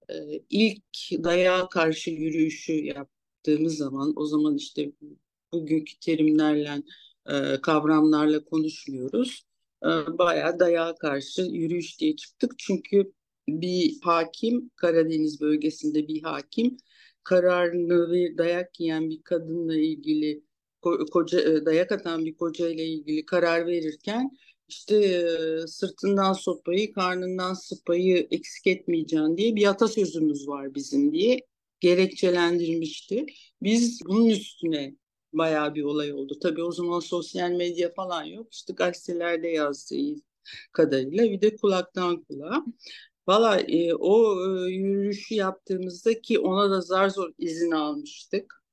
[0.09, 0.15] e,
[0.49, 4.91] ilk dayağa karşı yürüyüşü yaptığımız zaman o zaman işte
[5.53, 6.83] bugünkü terimlerle
[7.29, 9.43] e, kavramlarla konuşmuyoruz.
[9.83, 12.53] E, bayağı dayağa karşı yürüyüş diye çıktık.
[12.57, 13.11] Çünkü
[13.47, 16.77] bir hakim Karadeniz bölgesinde bir hakim
[17.23, 20.43] kararını ve dayak yiyen bir kadınla ilgili
[21.11, 24.31] koca e, dayak atan bir koca ile ilgili karar verirken
[24.67, 31.39] işte e, sırtından sopayı, karnından sıpayı eksik etmeyeceğin diye bir atasözümüz var bizim diye
[31.79, 33.25] gerekçelendirmişti.
[33.63, 34.95] Biz bunun üstüne
[35.33, 36.39] bayağı bir olay oldu.
[36.41, 38.53] Tabii o zaman sosyal medya falan yok.
[38.53, 40.15] İşte gazetelerde yazdığı
[40.71, 42.65] kadarıyla bir de kulaktan kulağa.
[43.27, 44.35] Valla e, o
[44.67, 48.63] e, yürüyüşü yaptığımızda ki ona da zar zor izin almıştık.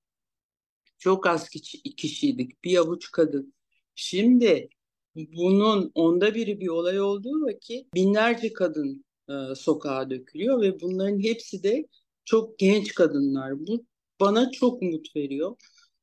[0.99, 2.65] Çok az kişi, kişiydik.
[2.65, 3.55] Bir avuç kadın.
[3.95, 4.69] Şimdi
[5.17, 11.63] bunun onda biri bir olay olduğu vakit binlerce kadın e, sokağa dökülüyor ve bunların hepsi
[11.63, 11.87] de
[12.25, 13.67] çok genç kadınlar.
[13.67, 13.85] Bu
[14.21, 15.57] bana çok umut veriyor.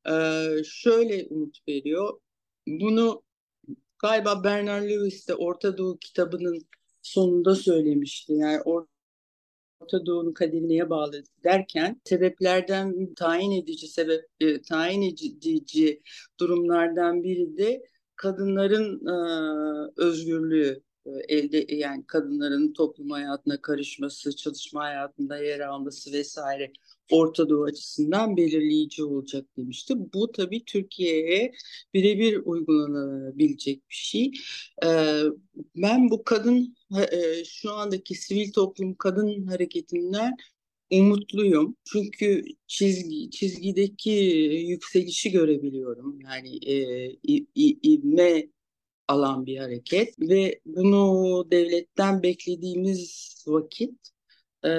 [0.08, 0.13] E,
[0.65, 2.19] şöyle umut veriyor.
[2.67, 3.23] Bunu
[3.99, 6.67] galiba Bernard Lewis de Orta Doğu kitabının
[7.06, 8.34] sonunda söylemişti.
[8.34, 16.02] Yani Orta Doğu'nun kaderi neye bağlı derken sebeplerden tayin edici sebep e, tayin edici
[16.39, 17.84] durumlardan biri de
[18.15, 19.15] kadınların e,
[19.98, 26.72] özgürlüğü e, elde yani kadınların toplum hayatına karışması, çalışma hayatında yer alması vesaire
[27.12, 29.94] Orta Doğu açısından belirleyici olacak demişti.
[30.13, 31.52] Bu tabii Türkiye'ye
[31.94, 34.32] birebir uygulanabilecek bir şey.
[34.86, 35.22] Ee,
[35.76, 36.76] ben bu kadın
[37.12, 40.38] e, şu andaki sivil toplum kadın hareketinden
[40.91, 41.76] umutluyum.
[41.86, 44.12] Çünkü çizgi çizgideki
[44.68, 46.20] yükselişi görebiliyorum.
[46.22, 47.12] Yani e,
[47.84, 48.48] ivme
[49.08, 54.14] alan bir hareket ve bunu devletten beklediğimiz vakit
[54.65, 54.69] e,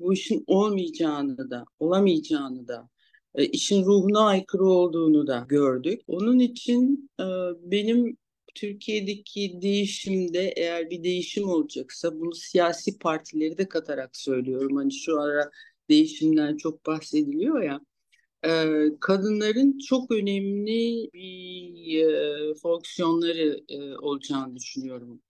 [0.00, 2.88] bu işin olmayacağını da, olamayacağını da,
[3.34, 6.00] e, işin ruhuna aykırı olduğunu da gördük.
[6.08, 7.24] Onun için e,
[7.70, 8.16] benim
[8.54, 14.76] Türkiye'deki değişimde eğer bir değişim olacaksa bunu siyasi partileri de katarak söylüyorum.
[14.76, 15.50] Hani şu ara
[15.90, 17.80] değişimden çok bahsediliyor ya.
[18.44, 18.50] E,
[19.00, 25.20] kadınların çok önemli bir e, fonksiyonları e, olacağını düşünüyorum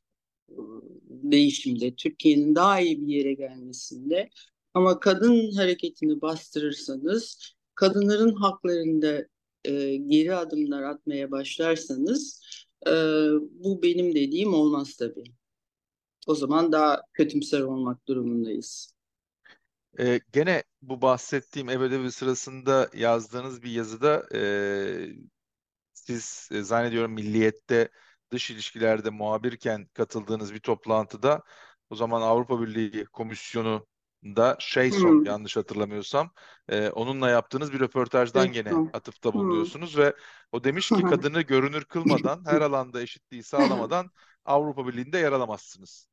[1.09, 4.31] değişimde, Türkiye'nin daha iyi bir yere gelmesinde.
[4.75, 9.27] Ama kadın hareketini bastırırsanız, kadınların haklarında
[9.65, 12.43] e, geri adımlar atmaya başlarsanız
[12.87, 12.93] e,
[13.51, 15.25] bu benim dediğim olmaz tabii.
[16.27, 18.95] O zaman daha kötümser olmak durumundayız.
[19.99, 24.41] Ee, gene bu bahsettiğim ev sırasında yazdığınız bir yazıda e,
[25.93, 27.89] siz e, zannediyorum Milliyet'te
[28.35, 31.43] dış ilişkilerde muhabirken katıldığınız bir toplantıda
[31.91, 33.87] o zaman Avrupa Birliği Komisyonu
[34.25, 35.25] da Şeyson hmm.
[35.25, 36.31] yanlış hatırlamıyorsam
[36.69, 39.41] e, onunla yaptığınız bir röportajdan gene atıfta hmm.
[39.41, 40.03] bulunuyorsunuz hmm.
[40.03, 40.15] ve
[40.53, 44.11] o demiş ki kadını görünür kılmadan her alanda eşitliği sağlamadan
[44.45, 46.09] Avrupa Birliği'nde yer alamazsınız.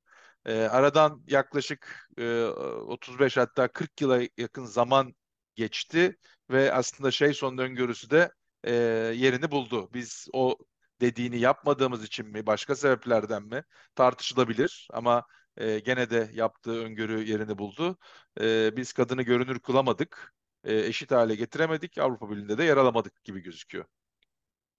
[0.46, 5.16] E, aradan yaklaşık e, 35 hatta 40 yıla yakın zaman
[5.56, 6.18] geçti
[6.50, 8.32] ve aslında Şeyson öngörüsü de
[8.64, 8.74] e,
[9.16, 9.90] yerini buldu.
[9.94, 10.58] Biz o
[11.02, 13.64] dediğini yapmadığımız için mi, başka sebeplerden mi
[13.96, 15.26] tartışılabilir ama
[15.58, 17.98] e, gene de yaptığı öngörü yerini buldu.
[18.42, 20.34] E, biz kadını görünür kılamadık,
[20.64, 23.86] e, eşit hale getiremedik, Avrupa Birliği'nde de yer alamadık gibi gözüküyor.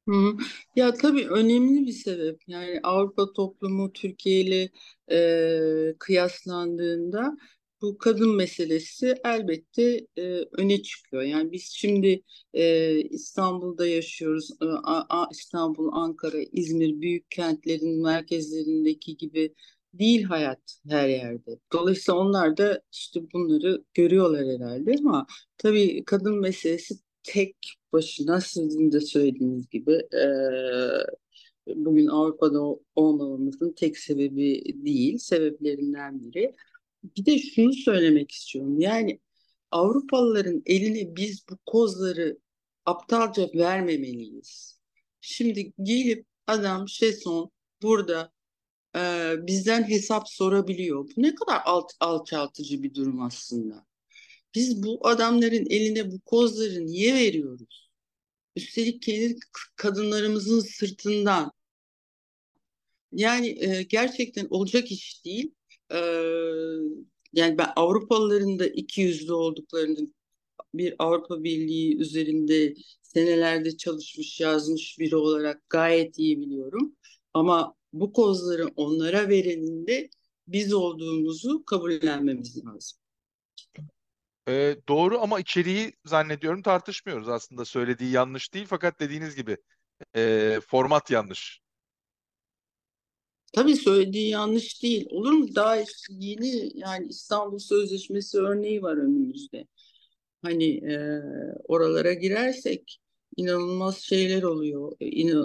[0.08, 0.36] Hı.
[0.76, 2.40] Ya tabii önemli bir sebep.
[2.46, 4.70] Yani Avrupa toplumu Türkiye ile
[5.10, 7.36] e, kıyaslandığında
[7.82, 11.22] bu kadın meselesi elbette e, öne çıkıyor.
[11.22, 12.22] Yani biz şimdi
[12.54, 14.50] e, İstanbul'da yaşıyoruz.
[14.62, 19.54] E, A, İstanbul, Ankara, İzmir büyük kentlerin merkezlerindeki gibi
[19.94, 21.58] değil hayat her yerde.
[21.72, 25.26] Dolayısıyla onlar da işte bunları görüyorlar herhalde ama
[25.58, 27.56] tabii kadın meselesi tek
[27.92, 30.24] başına sizin de söylediğiniz gibi e,
[31.66, 32.60] bugün Avrupa'da
[32.94, 36.54] olmamamızın tek sebebi değil, sebeplerinden biri.
[37.04, 38.80] Bir de şunu söylemek istiyorum.
[38.80, 39.20] Yani
[39.70, 42.38] Avrupalıların eline biz bu kozları
[42.86, 44.80] aptalca vermemeliyiz.
[45.20, 47.50] Şimdi gelip adam Şeson
[47.82, 48.32] burada
[48.96, 51.08] e, bizden hesap sorabiliyor.
[51.16, 53.86] Bu ne kadar alt, alçaltıcı bir durum aslında.
[54.54, 57.90] Biz bu adamların eline bu kozları niye veriyoruz?
[58.56, 59.38] Üstelik kendi
[59.76, 61.52] kadınlarımızın sırtından.
[63.12, 65.54] Yani e, gerçekten olacak iş değil.
[67.32, 70.08] Yani ben Avrupalıların da iki yüzlü olduklarını
[70.74, 76.96] bir Avrupa Birliği üzerinde senelerde çalışmış, yazmış biri olarak gayet iyi biliyorum.
[77.34, 80.10] Ama bu kozları onlara verenin
[80.46, 82.98] biz olduğumuzu kabullenmemiz lazım.
[84.48, 89.56] E, doğru ama içeriği zannediyorum tartışmıyoruz aslında söylediği yanlış değil fakat dediğiniz gibi
[90.16, 91.61] e, format yanlış.
[93.52, 95.06] Tabii söylediği yanlış değil.
[95.10, 95.54] Olur mu?
[95.54, 95.76] Daha
[96.08, 99.66] yeni yani İstanbul Sözleşmesi örneği var önümüzde.
[100.42, 101.22] Hani e,
[101.64, 103.00] oralara girersek
[103.36, 104.92] inanılmaz şeyler oluyor.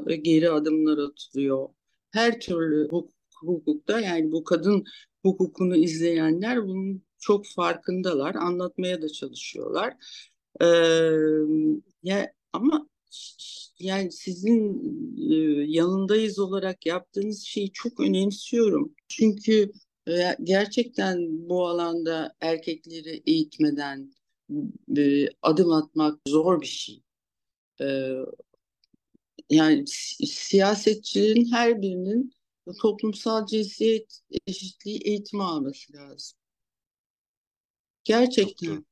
[0.10, 1.70] E, geri adımlar atılıyor.
[2.12, 4.84] Her türlü hukuk, hukukta yani bu kadın
[5.24, 8.36] hukukunu izleyenler bunun çok farkındalar.
[8.36, 9.94] Anlatmaya da çalışıyorlar.
[10.62, 10.66] Ee,
[12.04, 12.88] ya ama
[13.80, 14.82] yani sizin
[15.32, 15.36] e,
[15.68, 18.96] yanındayız olarak yaptığınız şeyi çok önemsiyorum.
[19.08, 19.72] Çünkü
[20.08, 21.18] e, gerçekten
[21.50, 24.12] bu alanda erkekleri eğitmeden
[24.98, 27.04] e, adım atmak zor bir şey.
[27.82, 28.16] E,
[29.50, 29.88] yani
[30.28, 32.34] siyasetçilerin her birinin
[32.82, 36.40] toplumsal cinsiyet eşitliği eğitimi alması lazım.
[38.04, 38.76] Gerçekten.
[38.76, 38.84] Çok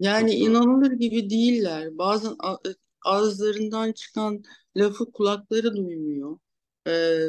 [0.00, 1.98] yani Çok inanılır gibi değiller.
[1.98, 2.70] Bazen e,
[3.04, 4.42] ağızlarından çıkan
[4.76, 6.38] lafı kulakları duymuyor.
[6.88, 7.28] Ee,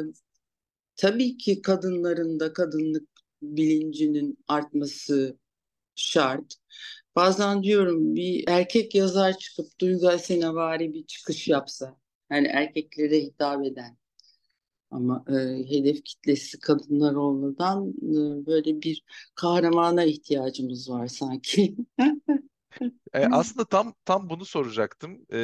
[0.96, 3.08] tabii ki kadınların da kadınlık
[3.42, 5.38] bilincinin artması
[5.94, 6.54] şart.
[7.16, 11.96] Bazen diyorum bir erkek yazar çıkıp Duygu Senevari bir çıkış yapsa.
[12.30, 13.96] Yani erkeklere hitap eden
[14.90, 15.32] ama e,
[15.70, 19.02] hedef kitlesi kadınlar olmadan e, böyle bir
[19.34, 21.76] kahramana ihtiyacımız var sanki.
[23.14, 25.26] E, aslında tam tam bunu soracaktım.
[25.32, 25.38] E,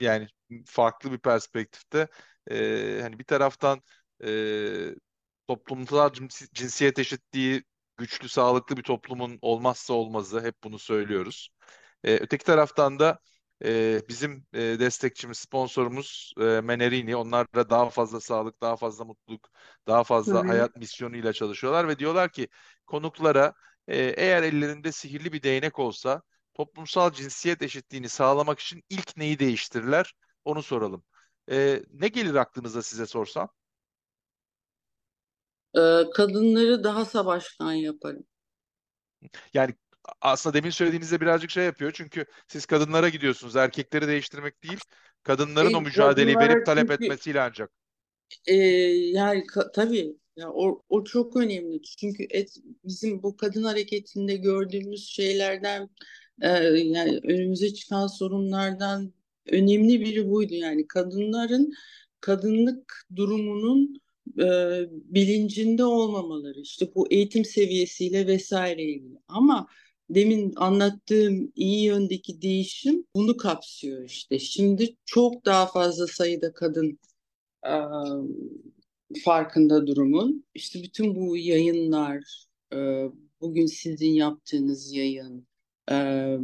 [0.00, 0.28] yani
[0.66, 2.08] farklı bir perspektifte.
[2.50, 3.82] E, hani bir taraftan
[4.24, 4.28] e,
[5.48, 6.10] toplumsal
[6.54, 7.62] cinsiyet eşitliği
[7.96, 10.40] güçlü, sağlıklı bir toplumun olmazsa olmazı.
[10.40, 11.48] Hep bunu söylüyoruz.
[12.04, 13.18] E, öteki taraftan da
[13.64, 17.16] e, bizim e, destekçimiz, sponsorumuz e, Menerini.
[17.16, 19.48] Onlar da daha fazla sağlık, daha fazla mutluluk,
[19.86, 20.48] daha fazla Hı-hı.
[20.48, 22.48] hayat misyonuyla çalışıyorlar ve diyorlar ki
[22.86, 23.52] konuklara
[23.88, 26.22] e, eğer ellerinde sihirli bir değnek olsa
[26.58, 30.14] toplumsal cinsiyet eşitliğini sağlamak için ilk neyi değiştirirler?
[30.44, 31.04] Onu soralım.
[31.50, 33.48] E, ne gelir aklınıza size sorsam?
[35.76, 38.24] Ee, kadınları daha savaşkan yaparım.
[39.54, 39.74] Yani
[40.20, 41.92] aslında demin söylediğinizde birazcık şey yapıyor.
[41.94, 43.56] Çünkü siz kadınlara gidiyorsunuz.
[43.56, 44.80] Erkekleri değiştirmek değil,
[45.22, 47.70] kadınların e, o mücadeleyi verip talep çünkü, etmesiyle ancak.
[48.46, 51.82] E, yani ka, tabii ya o, o çok önemli.
[51.82, 55.88] Çünkü et, bizim bu kadın hareketinde gördüğümüz şeylerden
[56.42, 56.48] e,
[56.78, 59.12] yani önümüze çıkan sorunlardan
[59.46, 60.54] önemli biri buydu.
[60.54, 61.72] Yani kadınların
[62.20, 64.00] kadınlık durumunun
[64.38, 64.46] e,
[64.90, 69.18] bilincinde olmamaları işte bu eğitim seviyesiyle vesaire ilgili.
[69.28, 69.66] Ama
[70.10, 74.38] demin anlattığım iyi yöndeki değişim bunu kapsıyor işte.
[74.38, 76.98] Şimdi çok daha fazla sayıda kadın
[77.66, 77.74] e,
[79.24, 80.44] farkında durumun.
[80.54, 82.76] İşte bütün bu yayınlar, e,
[83.40, 85.47] bugün sizin yaptığınız yayın,
[85.90, 86.38] e,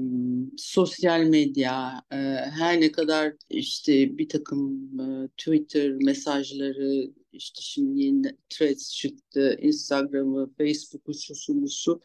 [0.56, 2.16] sosyal medya, e,
[2.50, 10.50] her ne kadar işte bir takım e, Twitter mesajları, işte şimdi yeni threads çıktı, Instagram'ı,
[10.58, 12.00] Facebook'u, şusu busu,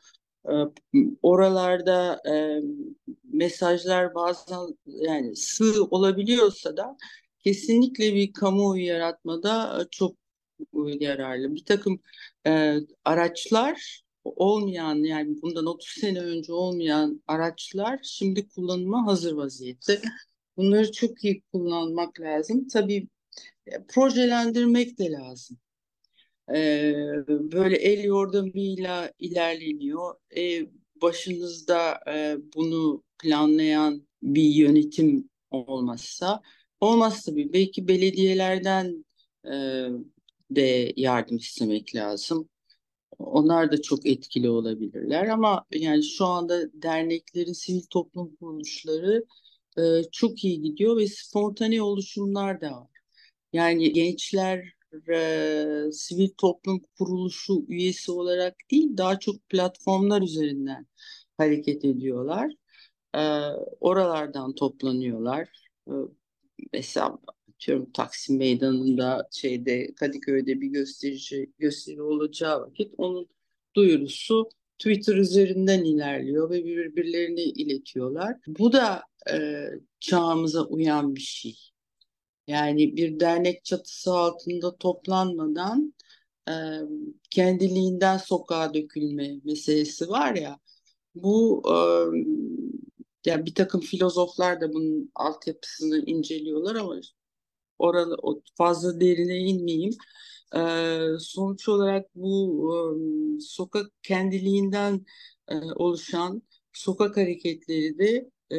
[0.49, 0.53] e,
[1.21, 2.61] oralarda e,
[3.33, 6.97] mesajlar bazen yani sığ olabiliyorsa da
[7.39, 10.15] kesinlikle bir kamuoyu yaratmada çok
[10.99, 11.55] yararlı.
[11.55, 11.99] Bir takım
[12.47, 14.01] e, araçlar
[14.35, 20.01] olmayan yani bundan 30 sene önce olmayan araçlar şimdi kullanıma hazır vaziyette.
[20.57, 22.67] Bunları çok iyi kullanmak lazım.
[22.67, 23.07] Tabii
[23.67, 25.57] e, projelendirmek de lazım.
[26.55, 26.93] Ee,
[27.27, 30.15] böyle el yordamıyla ilerleniyor.
[30.37, 30.67] Ee,
[31.01, 36.41] başınızda e, bunu planlayan bir yönetim olmazsa
[36.79, 37.53] olmaz tabii.
[37.53, 39.05] Belki belediyelerden
[39.45, 39.51] e,
[40.51, 42.49] de yardım istemek lazım.
[43.19, 49.25] Onlar da çok etkili olabilirler ama yani şu anda derneklerin, sivil toplum kuruluşları
[49.77, 52.87] e, çok iyi gidiyor ve spontane oluşumlar da var.
[53.53, 54.65] Yani gençler
[55.13, 60.87] e, sivil toplum kuruluşu üyesi olarak değil, daha çok platformlar üzerinden
[61.37, 62.51] hareket ediyorlar.
[63.15, 63.21] E,
[63.79, 65.49] oralardan toplanıyorlar.
[65.87, 65.93] e,
[66.73, 67.19] mesela
[67.59, 73.27] atıyorum Taksim Meydanı'nda şeyde Kadıköy'de bir gösterici gösteri olacağı vakit onun
[73.75, 78.37] duyurusu Twitter üzerinden ilerliyor ve birbirlerine iletiyorlar.
[78.47, 79.65] Bu da e,
[79.99, 81.55] çağımıza uyan bir şey.
[82.47, 85.93] Yani bir dernek çatısı altında toplanmadan
[86.49, 86.53] e,
[87.29, 90.59] kendiliğinden sokağa dökülme meselesi var ya.
[91.15, 91.75] Bu e,
[93.25, 96.95] yani bir takım filozoflar da bunun altyapısını inceliyorlar ama
[97.79, 98.15] orada
[98.55, 99.93] fazla derine inmeyeyim.
[100.55, 102.71] Ee, sonuç olarak bu
[103.37, 105.05] e, sokak kendiliğinden
[105.47, 106.41] e, oluşan
[106.73, 108.57] sokak hareketleri de e,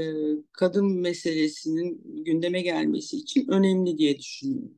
[0.52, 4.74] kadın meselesinin gündeme gelmesi için önemli diye düşünüyorum.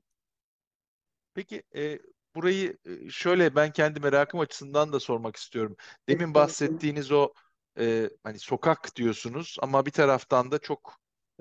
[1.34, 1.98] Peki e,
[2.34, 2.78] burayı
[3.10, 5.76] şöyle ben kendi merakım açısından da sormak istiyorum.
[6.08, 7.32] Demin bahsettiğiniz o
[7.78, 10.94] e, hani sokak diyorsunuz ama bir taraftan da çok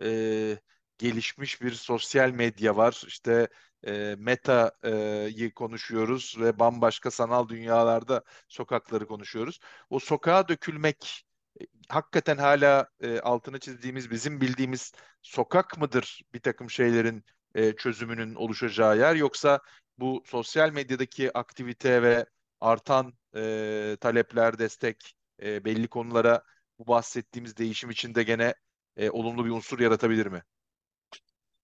[0.03, 0.57] e,
[1.01, 3.03] gelişmiş bir sosyal medya var.
[3.07, 3.47] İşte
[3.87, 9.59] e, Meta'yı konuşuyoruz ve bambaşka sanal dünyalarda sokakları konuşuyoruz.
[9.89, 11.25] O sokağa dökülmek
[11.61, 18.35] e, hakikaten hala e, altını çizdiğimiz bizim bildiğimiz sokak mıdır bir takım şeylerin e, çözümünün
[18.35, 19.59] oluşacağı yer yoksa
[19.97, 22.25] bu sosyal medyadaki aktivite ve
[22.59, 26.43] artan e, talepler, destek e, belli konulara
[26.79, 28.53] bu bahsettiğimiz değişim içinde gene
[28.97, 30.43] e, olumlu bir unsur yaratabilir mi?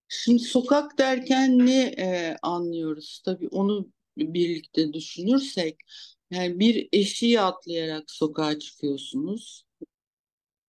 [0.10, 3.22] Şimdi sokak derken ne e, anlıyoruz?
[3.26, 5.78] Tabii onu birlikte düşünürsek,
[6.32, 9.63] yani bir eşiği atlayarak sokağa çıkıyorsunuz.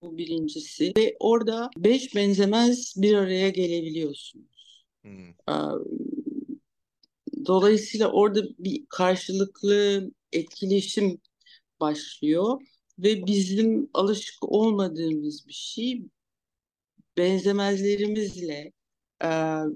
[0.01, 0.93] Bu birincisi.
[0.97, 4.85] Ve orada beş benzemez bir araya gelebiliyorsunuz.
[5.01, 5.33] Hmm.
[7.45, 11.21] Dolayısıyla orada bir karşılıklı etkileşim
[11.79, 12.61] başlıyor
[12.99, 16.01] ve bizim alışık olmadığımız bir şey
[17.17, 18.71] benzemezlerimizle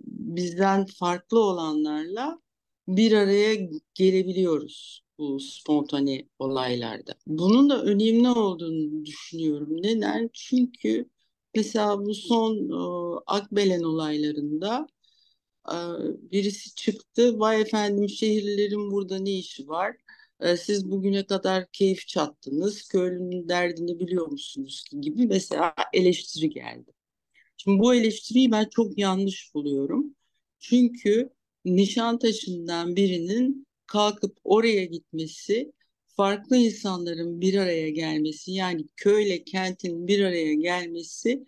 [0.08, 2.40] bizden farklı olanlarla
[2.88, 3.56] bir araya
[3.94, 7.16] gelebiliyoruz bu spontane olaylarda.
[7.28, 9.70] Bunun da önemli olduğunu düşünüyorum.
[9.84, 10.30] Neden?
[10.34, 11.10] Çünkü
[11.56, 12.56] mesela bu son
[13.18, 14.88] e, Akbelen olaylarında
[15.70, 15.76] e,
[16.32, 17.40] birisi çıktı.
[17.40, 19.98] Vay efendim şehirlerin burada ne işi var?
[20.40, 22.88] E, siz bugüne kadar keyif çattınız.
[22.88, 26.93] Köylünün derdini biliyor musunuz gibi mesela eleştiri geldi.
[27.64, 30.16] Şimdi bu eleştiriyi ben çok yanlış buluyorum.
[30.60, 31.30] Çünkü
[31.66, 35.72] Nişantaşı'ndan birinin kalkıp oraya gitmesi,
[36.08, 41.46] farklı insanların bir araya gelmesi, yani köyle kentin bir araya gelmesi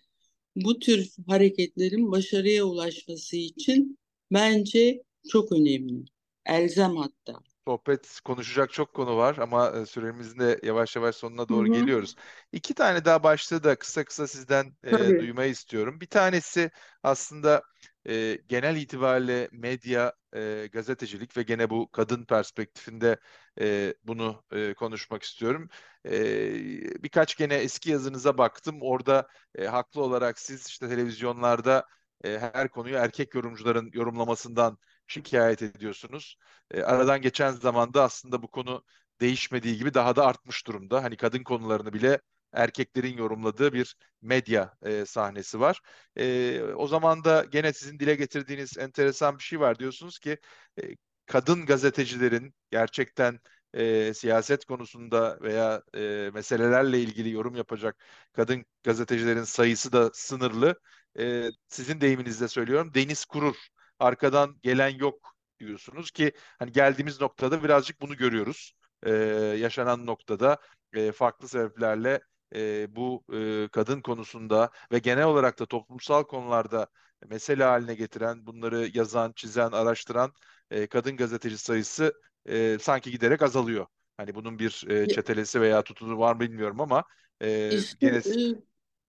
[0.56, 4.00] bu tür hareketlerin başarıya ulaşması için
[4.32, 6.06] bence çok önemli.
[6.46, 11.64] Elzem hatta sohbet konuşacak çok konu var ama e, süremizin de yavaş yavaş sonuna doğru
[11.66, 11.74] Hı-hı.
[11.74, 12.16] geliyoruz.
[12.52, 16.02] İki tane daha başlığı da kısa kısa sizden e, duymayı istiyorum.
[16.02, 16.72] Bir tanesi
[17.04, 17.62] aslında
[18.10, 23.18] e, genel itibariyle medya, e, gazetecilik ve gene bu kadın perspektifinde
[23.60, 25.70] e, bunu e, konuşmak istiyorum.
[26.06, 28.78] E, birkaç gene eski yazınıza baktım.
[28.82, 31.86] Orada e, haklı olarak siz işte televizyonlarda
[32.24, 36.38] e, her konuyu erkek yorumcuların yorumlamasından şikayet ediyorsunuz.
[36.72, 38.84] E, aradan geçen zamanda aslında bu konu
[39.22, 41.04] değişmediği gibi daha da artmış durumda.
[41.04, 42.22] Hani kadın konularını bile
[42.54, 45.82] erkeklerin yorumladığı bir medya e, sahnesi var.
[46.18, 49.80] E, o zaman da gene sizin dile getirdiğiniz enteresan bir şey var.
[49.80, 50.38] Diyorsunuz ki
[50.84, 53.40] e, kadın gazetecilerin gerçekten
[53.74, 60.80] e, siyaset konusunda veya e, meselelerle ilgili yorum yapacak kadın gazetecilerin sayısı da sınırlı.
[61.20, 63.56] E, sizin deyiminizle söylüyorum deniz kurur
[64.00, 68.74] arkadan gelen yok diyorsunuz ki hani geldiğimiz noktada birazcık bunu görüyoruz.
[69.04, 69.12] Ee,
[69.60, 70.58] yaşanan noktada
[70.94, 72.22] e, farklı sebeplerle
[72.56, 76.88] e, bu e, kadın konusunda ve genel olarak da toplumsal konularda
[77.28, 80.32] mesele haline getiren, bunları yazan, çizen, araştıran
[80.72, 82.14] e, kadın gazeteci sayısı
[82.46, 83.86] e, sanki giderek azalıyor.
[84.18, 87.04] Hani bunun bir e, çetelesi veya tutunu var mı bilmiyorum ama
[87.42, 88.22] e, işte, gene e,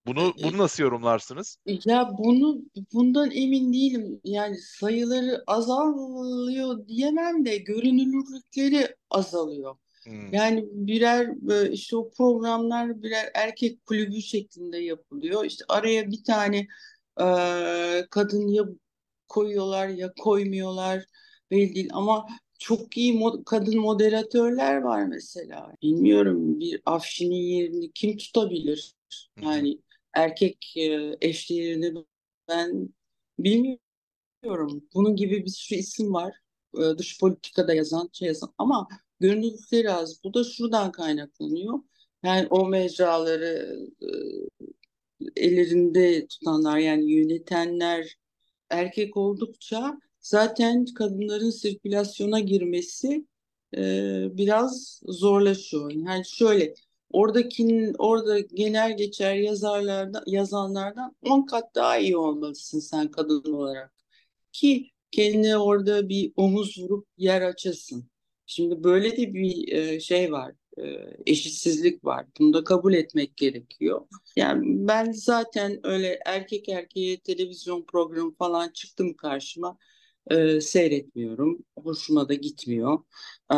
[0.07, 1.59] bunu bunu nasıl yorumlarsınız?
[1.85, 4.21] Ya bunu bundan emin değilim.
[4.25, 9.77] Yani sayıları azalıyor diyemem de görünürlükleri azalıyor.
[10.05, 10.33] Hmm.
[10.33, 15.45] Yani birer e, işte o programlar birer erkek kulübü şeklinde yapılıyor.
[15.45, 16.67] İşte araya bir tane
[17.21, 17.27] e,
[18.11, 18.65] kadın ya
[19.29, 21.05] koyuyorlar ya koymuyorlar
[21.51, 22.27] belli değil ama
[22.59, 25.73] çok iyi mod kadın moderatörler var mesela.
[25.83, 28.93] Bilmiyorum bir Afşin'in yerini kim tutabilir?
[29.43, 29.79] Yani
[30.17, 31.19] erkek e,
[32.49, 32.89] ben
[33.39, 34.89] bilmiyorum.
[34.95, 36.35] Bunun gibi bir sürü isim var.
[36.79, 38.89] E, dış politikada yazan, şey yazan ama
[39.21, 40.25] görünürlükleri az.
[40.25, 41.79] Bu da şuradan kaynaklanıyor.
[42.23, 44.09] Yani o mecraları e,
[45.37, 48.17] ellerinde tutanlar yani yönetenler
[48.71, 53.27] erkek oldukça zaten kadınların sirkülasyona girmesi
[53.77, 53.81] e,
[54.33, 55.91] biraz zorlaşıyor.
[55.93, 56.75] Yani şöyle
[57.17, 63.93] oradakinin orada genel geçer yazarlardan yazanlardan 10 kat daha iyi olmalısın sen kadın olarak
[64.53, 68.11] ki kendine orada bir omuz vurup yer açasın.
[68.47, 70.83] Şimdi böyle de bir e, şey var, e,
[71.27, 72.27] eşitsizlik var.
[72.41, 74.07] Bunu da kabul etmek gerekiyor.
[74.37, 79.79] Yani ben zaten öyle erkek erkeğe televizyon programı falan çıktım karşıma
[80.31, 81.65] e, seyretmiyorum.
[81.77, 82.99] Hoşuma da gitmiyor.
[83.53, 83.57] E,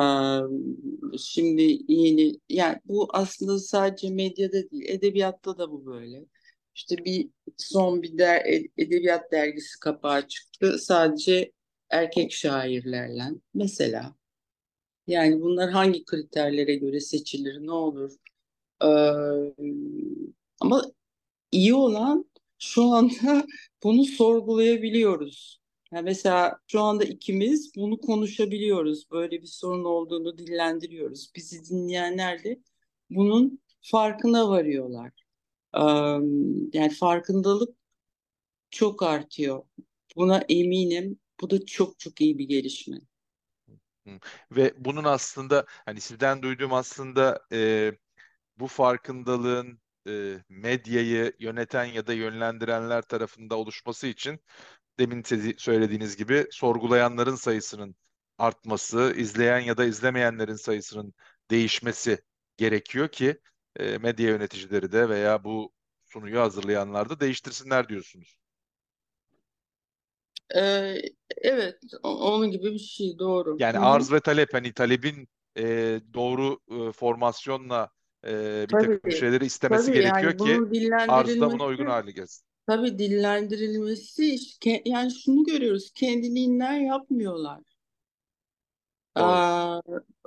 [1.18, 6.26] şimdi yeni, yani bu aslında sadece medyada değil, edebiyatta da bu böyle.
[6.74, 8.42] İşte bir son bir der,
[8.78, 10.78] edebiyat dergisi kapağı çıktı.
[10.78, 11.52] Sadece
[11.90, 14.14] erkek şairlerle mesela.
[15.06, 18.12] Yani bunlar hangi kriterlere göre seçilir, ne olur?
[18.82, 18.86] Ee,
[20.60, 20.82] ama
[21.52, 23.46] iyi olan şu anda
[23.82, 25.57] bunu sorgulayabiliyoruz.
[25.92, 29.10] Yani mesela şu anda ikimiz bunu konuşabiliyoruz.
[29.10, 31.32] Böyle bir sorun olduğunu dillendiriyoruz.
[31.36, 32.60] Bizi dinleyenler de
[33.10, 35.12] bunun farkına varıyorlar.
[36.72, 37.76] Yani farkındalık
[38.70, 39.62] çok artıyor.
[40.16, 41.18] Buna eminim.
[41.40, 42.98] Bu da çok çok iyi bir gelişme.
[44.50, 47.92] Ve bunun aslında hani sizden duyduğum aslında e,
[48.56, 54.40] bu farkındalığın e, medyayı yöneten ya da yönlendirenler tarafında oluşması için
[54.98, 55.22] demin
[55.58, 57.96] söylediğiniz gibi sorgulayanların sayısının
[58.38, 61.14] artması, izleyen ya da izlemeyenlerin sayısının
[61.50, 62.18] değişmesi
[62.56, 63.40] gerekiyor ki
[63.76, 65.72] e, medya yöneticileri de veya bu
[66.04, 68.38] sunuyu hazırlayanlar da değiştirsinler diyorsunuz.
[70.56, 70.94] Ee,
[71.36, 73.56] evet, onun gibi bir şey doğru.
[73.58, 73.86] Yani Hı-hı.
[73.86, 75.28] arz ve talep hani talebin
[75.58, 75.64] e,
[76.14, 77.90] doğru e, formasyonla
[78.26, 81.86] e, bir takım Tabii, şeyleri istemesi tabii gerekiyor yani ki bunun arz da buna uygun
[81.86, 82.47] hale gelsin.
[82.68, 84.22] Tabii dillendirilmesi,
[84.60, 87.60] ke- yani şunu görüyoruz, kendiliğinden yapmıyorlar.
[89.16, 89.26] Doğru.
[89.26, 89.80] Aa,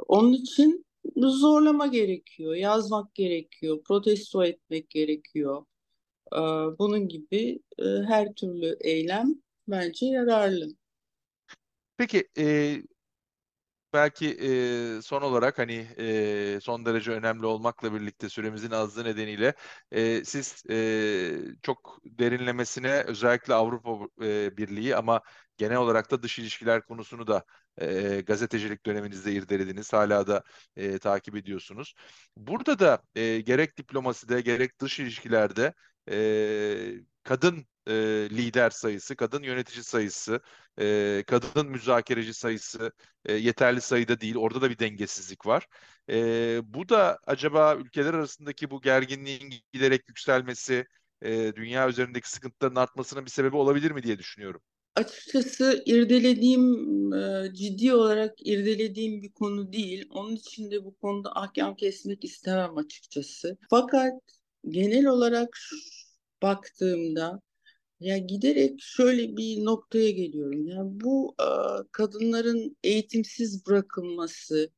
[0.08, 0.86] onun için
[1.18, 5.66] zorlama gerekiyor, yazmak gerekiyor, protesto etmek gerekiyor.
[6.32, 9.36] Aa, bunun gibi e, her türlü eylem
[9.68, 10.68] bence yararlı.
[11.98, 12.76] Peki e,
[13.94, 14.38] belki
[14.98, 15.88] e, son olarak hani
[16.56, 19.54] e, son derece önemli olmakla birlikte süremizin azlığı nedeniyle
[19.92, 25.22] e, siz e, çok derinlemesine özellikle Avrupa e, Birliği ama
[25.58, 27.46] genel olarak da dış ilişkiler konusunu da
[27.82, 29.94] e, gazetecilik döneminizde irdelediniz.
[29.94, 30.44] Hala da
[30.76, 31.94] e, takip ediyorsunuz.
[32.38, 35.74] Burada da e, gerek diplomaside gerek dış ilişkilerde
[36.10, 37.94] e, kadın e,
[38.32, 40.40] lider sayısı, kadın yönetici sayısı,
[40.80, 42.92] e, kadın müzakereci sayısı
[43.26, 44.36] e, yeterli sayıda değil.
[44.36, 45.68] Orada da bir dengesizlik var.
[46.10, 46.16] E,
[46.64, 50.86] bu da acaba ülkeler arasındaki bu gerginliğin giderek yükselmesi,
[51.22, 54.62] e, dünya üzerindeki sıkıntıların artmasının bir sebebi olabilir mi diye düşünüyorum.
[54.96, 60.06] Açıkçası irdelediğim, e, ciddi olarak irdelediğim bir konu değil.
[60.10, 63.58] Onun için de bu konuda ahkam kesmek istemem açıkçası.
[63.70, 64.14] Fakat
[64.70, 65.58] genel olarak
[66.42, 67.42] baktığımda
[68.02, 70.68] ya giderek şöyle bir noktaya geliyorum.
[70.68, 71.36] Yani bu
[71.92, 74.70] kadınların eğitimsiz bırakılması,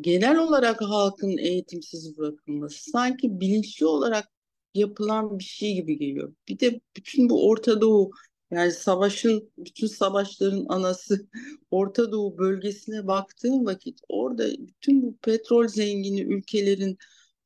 [0.00, 4.28] genel olarak halkın eğitimsiz bırakılması sanki bilinçli olarak
[4.74, 6.34] yapılan bir şey gibi geliyor.
[6.48, 8.10] Bir de bütün bu Orta Doğu
[8.50, 11.28] yani savaşın, bütün savaşların anası
[11.70, 16.98] Orta Doğu bölgesine baktığım vakit orada bütün bu petrol zengini ülkelerin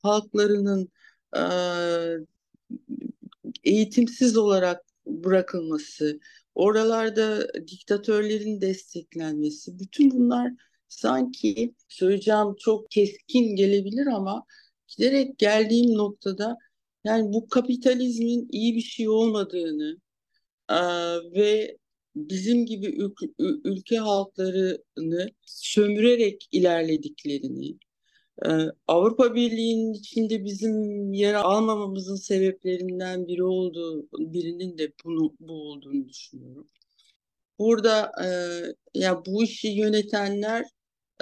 [0.03, 0.89] halklarının
[1.37, 1.43] e,
[3.64, 6.20] eğitimsiz olarak bırakılması,
[6.54, 10.52] oralarda diktatörlerin desteklenmesi, bütün bunlar
[10.88, 14.44] sanki söyleyeceğim çok keskin gelebilir ama
[14.88, 16.57] giderek geldiğim noktada
[17.04, 20.00] yani bu kapitalizmin iyi bir şey olmadığını
[20.70, 20.76] e,
[21.34, 21.76] ve
[22.16, 22.98] bizim gibi
[23.38, 27.78] ülke, halklarını sömürerek ilerlediklerini,
[28.89, 36.68] Avrupa Birliği'nin içinde bizim yer almamamızın sebeplerinden biri olduğu, birinin de bunu bu olduğunu düşünüyorum.
[37.59, 38.28] Burada e,
[39.01, 40.64] ya bu işi yönetenler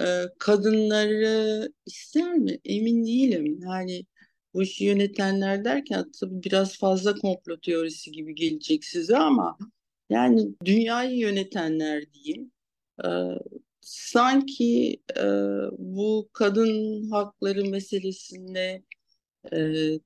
[0.00, 2.58] e, kadınları ister mi?
[2.64, 3.60] Emin değilim.
[3.62, 4.04] Yani
[4.54, 9.58] bu işi yönetenler derken tabii biraz fazla komplo teorisi gibi gelecek size ama
[10.10, 12.52] yani dünyayı yönetenler diyeyim.
[13.04, 13.08] E,
[13.84, 15.24] sanki e,
[15.78, 18.84] bu kadın hakları meselesinde
[19.52, 19.58] e,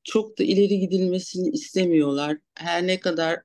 [0.05, 2.39] çok da ileri gidilmesini istemiyorlar.
[2.55, 3.43] Her ne kadar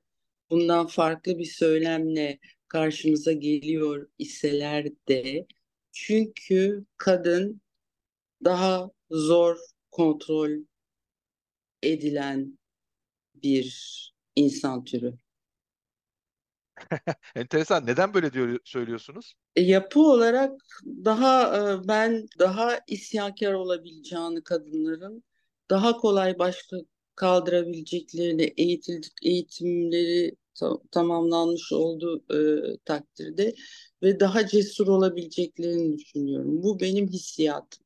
[0.50, 5.46] bundan farklı bir söylemle karşımıza geliyor iseler de
[5.92, 7.60] çünkü kadın
[8.44, 9.58] daha zor
[9.90, 10.50] kontrol
[11.82, 12.58] edilen
[13.34, 15.14] bir insan türü.
[17.34, 17.86] Enteresan.
[17.86, 19.34] Neden böyle diyor söylüyorsunuz?
[19.56, 20.52] E, yapı olarak
[21.04, 25.24] daha e, ben daha isyankar olabileceğini kadınların
[25.70, 26.76] daha kolay başka
[27.16, 32.24] kaldırabileceklerini eğitildik eğitimleri ta- tamamlanmış olduğu
[32.74, 33.54] e, takdirde
[34.02, 36.62] ve daha cesur olabileceklerini düşünüyorum.
[36.62, 37.84] Bu benim hissiyatım.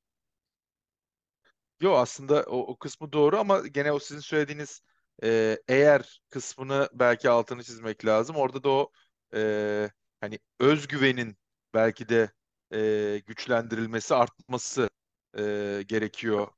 [1.81, 4.83] Yo aslında o, o kısmı doğru ama gene o sizin söylediğiniz
[5.25, 8.37] e, eğer kısmını belki altını çizmek lazım.
[8.37, 8.93] Orada da o
[9.35, 9.91] e,
[10.21, 11.37] hani özgüvenin
[11.75, 12.31] belki de
[12.75, 14.91] e, güçlendirilmesi, artması
[15.39, 16.49] e, gerekiyor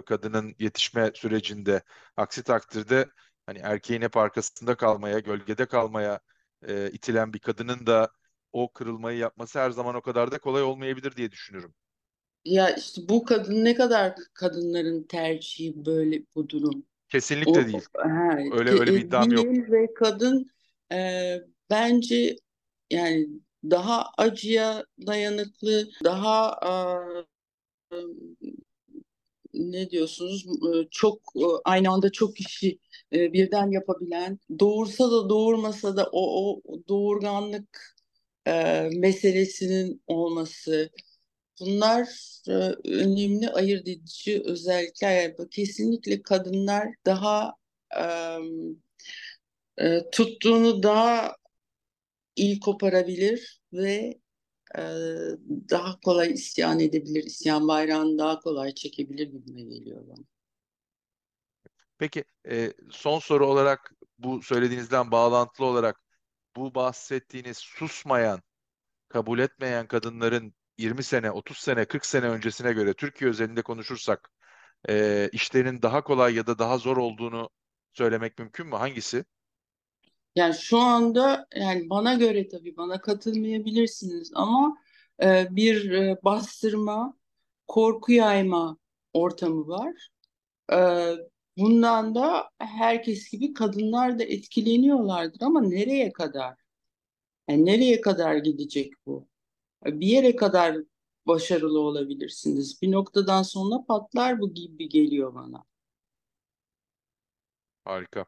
[0.00, 1.82] e, kadının yetişme sürecinde.
[2.16, 3.06] Aksi takdirde
[3.46, 6.20] hani erkeğin hep arkasında kalmaya, gölgede kalmaya
[6.68, 8.10] e, itilen bir kadının da
[8.52, 11.74] o kırılmayı yapması her zaman o kadar da kolay olmayabilir diye düşünüyorum.
[12.44, 16.86] Ya işte bu kadın ne kadar kadınların tercihi böyle bu durum.
[17.08, 17.88] Kesinlikle O değil.
[17.96, 19.50] ha, Öyle öyle bir iddiam yok.
[19.70, 20.50] ve kadın
[20.92, 20.96] e,
[21.70, 22.36] bence
[22.90, 23.28] yani
[23.64, 26.60] daha acıya dayanıklı, daha
[27.92, 27.96] e,
[29.54, 32.78] ne diyorsunuz e, çok e, aynı anda çok işi
[33.12, 37.96] e, birden yapabilen, doğursa da doğurmasa da o, o doğurganlık
[38.46, 40.90] e, meselesinin olması,
[41.60, 42.08] bunlar
[42.48, 42.52] e,
[42.84, 45.22] önemli ayırt edici özellikler.
[45.22, 47.54] Yani kesinlikle kadınlar daha
[49.78, 51.36] e, tuttuğunu daha
[52.36, 54.20] iyi koparabilir ve
[54.78, 54.82] e,
[55.70, 60.24] daha kolay isyan edebilir, isyan bayrağını daha kolay çekebilir gibime geliyor bana.
[61.98, 62.24] Peki
[62.90, 66.00] son soru olarak bu söylediğinizden bağlantılı olarak
[66.56, 68.42] bu bahsettiğiniz susmayan,
[69.08, 74.30] kabul etmeyen kadınların 20 sene, 30 sene, 40 sene öncesine göre Türkiye özelinde konuşursak
[74.88, 77.50] e, işlerinin daha kolay ya da daha zor olduğunu
[77.92, 78.76] söylemek mümkün mü?
[78.76, 79.24] Hangisi?
[80.36, 84.78] Yani şu anda yani bana göre tabii bana katılmayabilirsiniz ama
[85.22, 87.14] e, bir e, bastırma,
[87.66, 88.76] korku yayma
[89.12, 90.08] ortamı var.
[90.72, 90.78] E,
[91.58, 96.54] bundan da herkes gibi kadınlar da etkileniyorlardır ama nereye kadar?
[97.48, 99.28] Yani nereye kadar gidecek bu?
[99.84, 100.76] Bir yere kadar
[101.26, 102.82] başarılı olabilirsiniz.
[102.82, 105.64] Bir noktadan sonra patlar bu gibi geliyor bana.
[107.84, 108.24] Harika.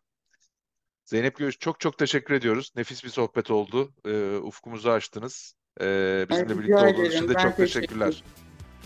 [1.05, 2.72] Zeynep Göğüs çok çok teşekkür ediyoruz.
[2.76, 3.92] Nefis bir sohbet oldu.
[4.07, 5.55] E, ufkumuzu açtınız.
[5.80, 7.28] E, Ay, bizimle birlikte rica olduğunuz için ederim.
[7.28, 8.24] de Ben çok teşekkür teşekkürler.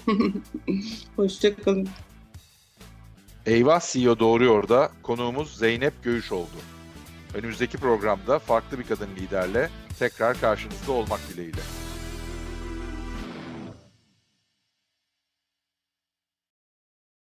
[1.16, 1.88] Hoşça kalın.
[3.46, 6.56] Eyvah CEO Doğruyor da konuğumuz Zeynep Göğüş oldu.
[7.34, 11.60] Önümüzdeki programda farklı bir kadın liderle tekrar karşınızda olmak dileğiyle.